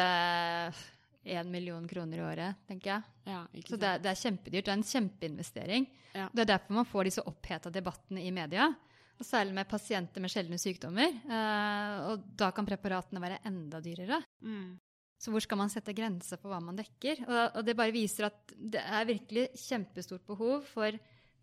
[1.28, 3.16] én million kroner i året, tenker jeg.
[3.28, 4.68] Ja, ikke Så det, det er kjempedyrt.
[4.68, 5.88] Det er en kjempeinvestering.
[6.14, 6.28] Ja.
[6.34, 8.70] Det er derfor man får disse oppheta debattene i media.
[9.18, 11.16] Og særlig med pasienter med sjeldne sykdommer.
[11.26, 14.22] Eh, og da kan preparatene være enda dyrere.
[14.45, 14.76] Mm.
[15.18, 17.24] Så hvor skal man sette grenser for hva man dekker?
[17.26, 20.97] Og, det bare viser at det er virkelig kjempestort behov for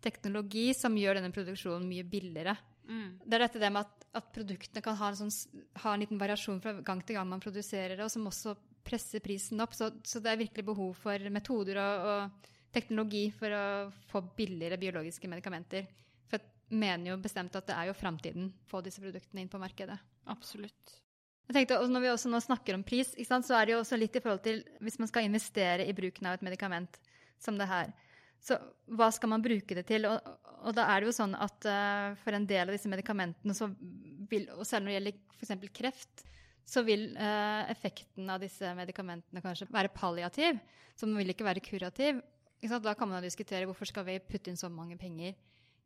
[0.05, 2.55] teknologi som gjør denne produksjonen mye billigere.
[2.85, 3.19] Mm.
[3.25, 6.21] Det er dette det med at, at produktene kan ha en, sånn, ha en liten
[6.21, 8.55] variasjon fra gang til gang man produserer det, og som også
[8.85, 9.75] presser prisen opp.
[9.75, 13.63] Så, så det er virkelig behov for metoder og, og teknologi for å
[14.11, 15.87] få billigere biologiske medikamenter.
[16.29, 19.61] For jeg mener jo bestemt at det er jo framtiden få disse produktene inn på
[19.61, 19.97] markedet.
[20.31, 20.99] Absolutt.
[21.45, 23.99] Jeg tenkte, Når vi også nå snakker om pris, sant, så er det jo også
[23.99, 26.97] litt i forhold til hvis man skal investere i bruken av et medikament
[27.41, 27.93] som det her.
[28.41, 28.57] Så
[28.97, 30.07] hva skal man bruke det til?
[30.09, 30.31] Og,
[30.65, 33.69] og da er det jo sånn at uh, for en del av disse medikamentene, så
[34.29, 35.73] vil, og særlig når det gjelder f.eks.
[35.79, 36.25] kreft,
[36.65, 40.61] så vil uh, effekten av disse medikamentene kanskje være palliativ.
[40.97, 42.21] Så den vil ikke være kurativ.
[42.61, 42.81] Ikke?
[42.81, 45.35] Da kan man diskutere hvorfor skal vi putte inn så mange penger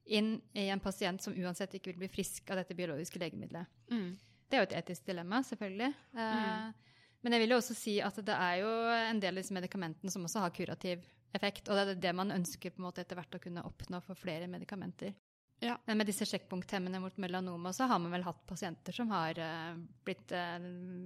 [0.10, 3.70] inn i en pasient som uansett ikke vil bli frisk av dette biologiske legemiddelet.
[3.94, 4.16] Mm.
[4.50, 5.90] Det er jo et etisk dilemma, selvfølgelig.
[6.18, 6.74] Mm.
[7.22, 10.12] Men jeg vil jo også si at det er jo en del av disse medikamentene
[10.14, 11.04] som også har kurativ
[11.36, 11.68] effekt.
[11.68, 14.18] Og det er det man ønsker på en måte etter hvert å kunne oppnå for
[14.18, 15.14] flere medikamenter.
[15.60, 15.76] Ja.
[15.86, 19.74] Men med disse sjekkpunkthemmene mot melanoma så har man vel hatt pasienter som har eh,
[20.08, 20.56] blitt eh,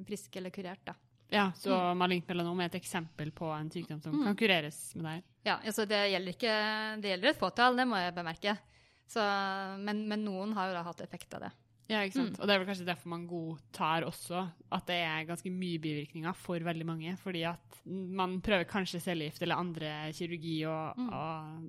[0.06, 0.96] friske eller kurert, da.
[1.34, 5.14] Ja, så malignt melanom er et eksempel på en sykdom som kan kureres med det
[5.16, 5.24] her.
[5.48, 6.58] Ja, altså det gjelder ikke
[7.02, 8.54] Det gjelder et fåtall, det må jeg bemerke.
[9.10, 9.24] Så,
[9.82, 11.50] men, men noen har jo da hatt effekt av det.
[11.92, 12.38] Ja, ikke sant?
[12.40, 16.38] Og det er vel kanskje derfor man godtar også at det er ganske mye bivirkninger
[16.40, 17.16] for veldig mange.
[17.20, 21.60] Fordi at man prøver kanskje cellegift eller andre kirurgi og, og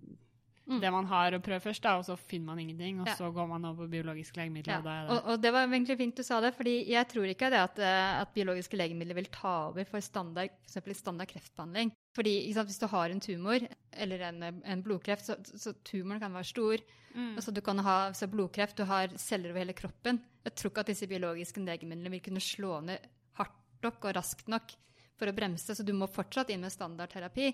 [0.66, 0.80] Mm.
[0.80, 3.00] det man har å prøve først, da, og så finner man ingenting.
[3.00, 3.14] Og Ja.
[3.14, 4.78] så går man over på biologiske legemidler, Ja.
[4.78, 7.50] og det Og, og det var egentlig fint du sa det, fordi jeg tror ikke
[7.50, 11.92] det at, eh, at biologiske legemidler vil ta over for standard, for standard kreftbehandling.
[12.16, 13.60] Fordi sant, Hvis du har en tumor
[13.92, 16.78] eller en, en blodkreft, så, så tumoren kan være stor.
[17.14, 17.36] Mm.
[17.36, 20.20] Altså, du kan ha så blodkreft, du har celler over hele kroppen.
[20.44, 22.98] Jeg tror ikke at disse biologiske legemidlene vil kunne slå ned
[23.34, 24.72] hardt nok og raskt nok
[25.18, 27.52] for å bremse, så du må fortsatt inn med standardterapi.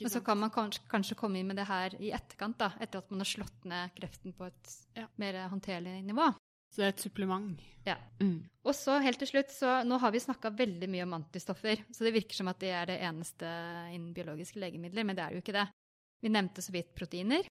[0.00, 3.02] Men så kan man kanskje, kanskje komme inn med det her i etterkant, da, etter
[3.02, 5.06] at man har slått ned kreften på et Ja.
[5.16, 6.30] mer håndterlig nivå.
[6.70, 7.60] Så det er et supplement.
[7.84, 7.96] Ja.
[8.20, 8.44] Mm.
[8.64, 12.04] Og så helt til slutt, så nå har vi snakka veldig mye om antistoffer, så
[12.06, 13.46] det virker som at det er det eneste
[13.90, 15.66] innen biologiske legemidler, men det er jo ikke det.
[16.22, 17.48] Vi nevnte så vidt proteiner.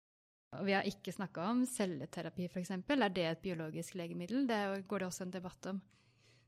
[0.58, 2.72] Og vi har ikke snakka om celleterapi, f.eks.
[2.72, 4.48] Er det et biologisk legemiddel?
[4.48, 5.82] Det går det også en debatt om.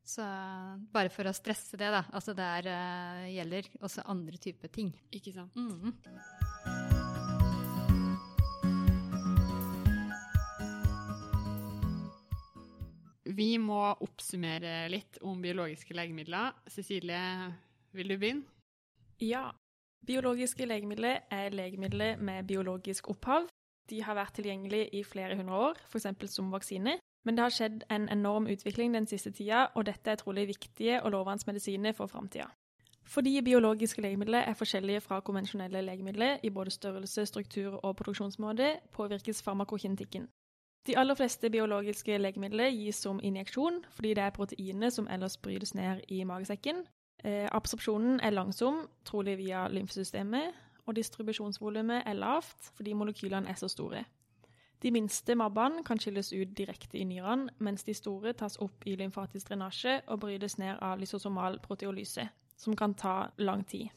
[0.04, 0.26] Så
[0.92, 2.04] bare for å stresse det, da.
[2.12, 4.94] Altså det er, eh, gjelder også andre typer ting.
[5.14, 5.56] Ikke sant?
[5.56, 7.02] Mhm.
[13.32, 16.52] Vi må oppsummere litt om biologiske legemidler.
[16.68, 17.22] Cecilie,
[17.96, 18.44] vil du begynne?
[19.22, 19.52] Ja.
[20.06, 23.48] Biologiske legemidler er legemidler med biologisk opphav.
[23.88, 26.34] De har vært tilgjengelige i flere hundre år, f.eks.
[26.34, 26.98] som vaksine.
[27.24, 31.04] Men det har skjedd en enorm utvikling den siste tida, og dette er trolig viktige
[31.04, 32.48] og lovende medisiner for framtida.
[33.06, 39.44] Fordi biologiske legemidler er forskjellige fra konvensjonelle legemidler i både størrelse, struktur og produksjonsmåte, påvirkes
[39.44, 40.28] farmakokinetikken.
[40.88, 45.76] De aller fleste biologiske legemidler gis som injeksjon, fordi det er proteinene som ellers brytes
[45.76, 46.86] ned i magesekken,
[47.24, 50.54] Eh, absorpsjonen er langsom, trolig via lymfesystemet,
[50.86, 54.04] og distribusjonsvolumet er lavt fordi molekylene er så store.
[54.82, 58.96] De minste mabbene kan skilles ut direkte i nyrene, mens de store tas opp i
[58.98, 62.28] lymfatisk drenasje og brytes ned av lysosomal proteolyse,
[62.58, 63.90] som kan ta lang tid.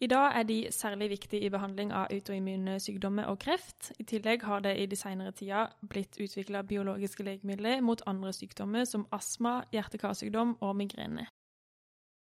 [0.00, 3.92] I dag er de særlig viktige i behandling av autoimmune sykdommer og kreft.
[3.98, 8.84] I tillegg har det i de senere tida blitt utvikla biologiske legemidler mot andre sykdommer
[8.84, 11.26] som astma, hjerte-karsykdom og migrene.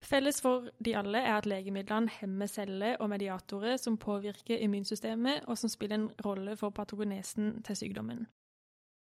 [0.06, 5.58] Felles for de alle er at legemidlene hemmer celler og mediatorer som påvirker immunsystemet, og
[5.58, 8.28] som spiller en rolle for patogenesen til sykdommen.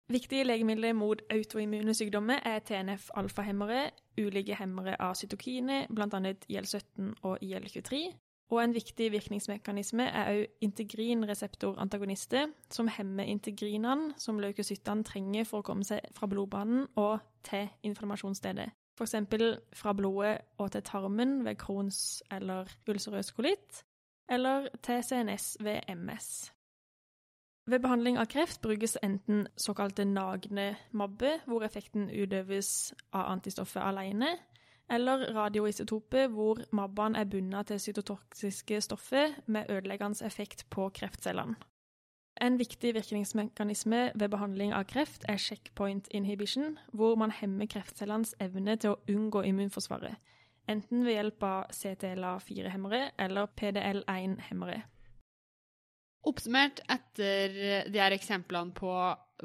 [0.09, 6.33] Viktige legemidler mot autoimmune sykdommer er TNF-alfahemmere, ulike hemmere av cytokine, bl.a.
[6.49, 8.01] IL-17 og IL-23,
[8.49, 15.69] og en viktig virkningsmekanisme er òg integrinreseptorantagonister, som hemmer integrinene som leukocyttene trenger for å
[15.69, 18.71] komme seg fra blodbanen og til inflammasjonsstedet.
[18.99, 19.15] F.eks.
[19.73, 23.83] fra blodet og til tarmen ved Crohns eller ulcerøs kolitt,
[24.29, 26.51] eller til CNS ved MS.
[27.69, 34.35] Ved behandling av kreft brukes enten såkalte nagne mabber, hvor effekten utøves av antistoffet alene,
[34.89, 41.55] eller radioisotoper, hvor mabbene er bundet til cytotoksiske stoffer med ødeleggende effekt på kreftcellene.
[42.41, 48.77] En viktig virkningsmekanisme ved behandling av kreft er checkpoint inhibition, hvor man hemmer kreftcellenes evne
[48.79, 50.15] til å unngå immunforsvaret,
[50.71, 54.85] enten ved hjelp av CTLA4-hemmere eller PDL1-hemmere.
[56.27, 57.53] Oppsummert etter
[57.87, 58.91] de her eksemplene på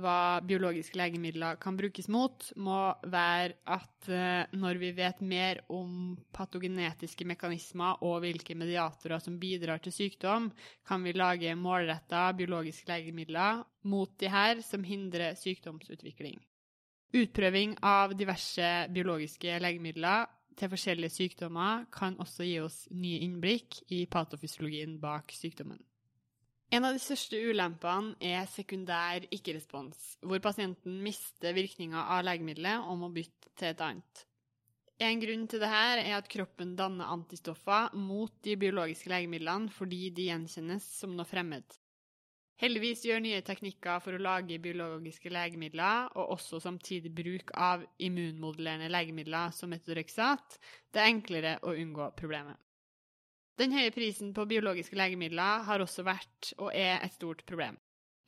[0.03, 6.17] hva biologiske legemidler kan brukes mot, må være at eh, når vi vet mer om
[6.35, 10.51] patogenetiske mekanismer og hvilke mediatorer som bidrar til sykdom,
[10.87, 16.43] kan vi lage målretta biologiske legemidler mot de her som hindrer sykdomsutvikling.
[17.15, 20.27] Utprøving av diverse biologiske legemidler
[20.59, 25.79] til forskjellige sykdommer kan også gi oss nye innblikk i patofysiologien bak sykdommen.
[26.75, 32.99] En av de største ulempene er sekundær ikke-respons, hvor pasienten mister virkninga av legemiddelet og
[32.99, 34.23] må bytte til et annet.
[35.05, 40.27] En grunn til dette er at kroppen danner antistoffer mot de biologiske legemidlene fordi de
[40.33, 41.79] gjenkjennes som noe fremmed.
[42.59, 48.91] Heldigvis gjør nye teknikker for å lage biologiske legemidler, og også samtidig bruk av immunmodulerende
[48.91, 50.59] legemidler som metodorexat,
[50.91, 52.64] det er enklere å unngå problemet.
[53.61, 57.79] Den høye prisen på biologiske legemidler har også vært og er et stort problem.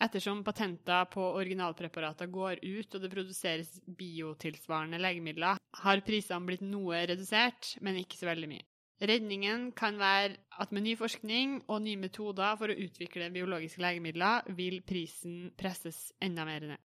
[0.02, 7.00] Ettersom patenter på originalpreparater går ut og det produseres biotilsvarende legemidler, har prisene blitt noe
[7.08, 8.66] redusert, men ikke så veldig mye.
[8.96, 14.46] Redningen kan være at med ny forskning og nye metoder for å utvikle biologiske legemidler,
[14.56, 16.82] vil prisen presses enda mer ned.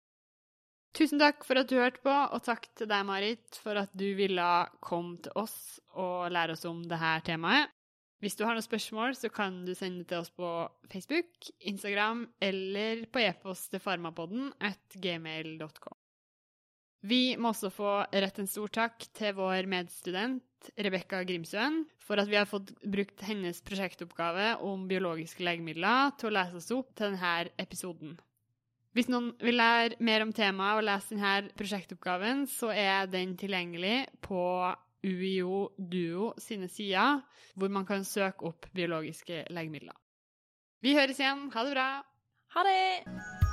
[0.95, 4.07] Tusen takk for at du hørte på, og takk til deg, Marit, for at du
[4.17, 4.51] ville
[4.83, 5.57] komme til oss
[5.95, 7.71] og lære oss om dette temaet.
[8.23, 10.49] Hvis du har noen spørsmål, så kan du sende det til oss på
[10.89, 15.97] Facebook, Instagram eller på e-post til farmapodden at gmail.com.
[17.05, 22.29] Vi må også få rett en stor takk til vår medstudent Rebekka Grimsøen for at
[22.31, 27.13] vi har fått brukt hennes prosjektoppgave om biologiske legemidler til å lese oss opp til
[27.13, 28.17] denne episoden.
[28.97, 34.07] Hvis noen vil lære mer om temaet og lese denne prosjektoppgaven, så er den tilgjengelig
[34.25, 34.41] på
[35.07, 37.23] UiO Duo sine sider,
[37.55, 39.95] hvor man kan søke opp biologiske legemidler.
[40.83, 41.47] Vi høres igjen.
[41.55, 41.89] Ha det bra.
[42.55, 43.46] Ha det!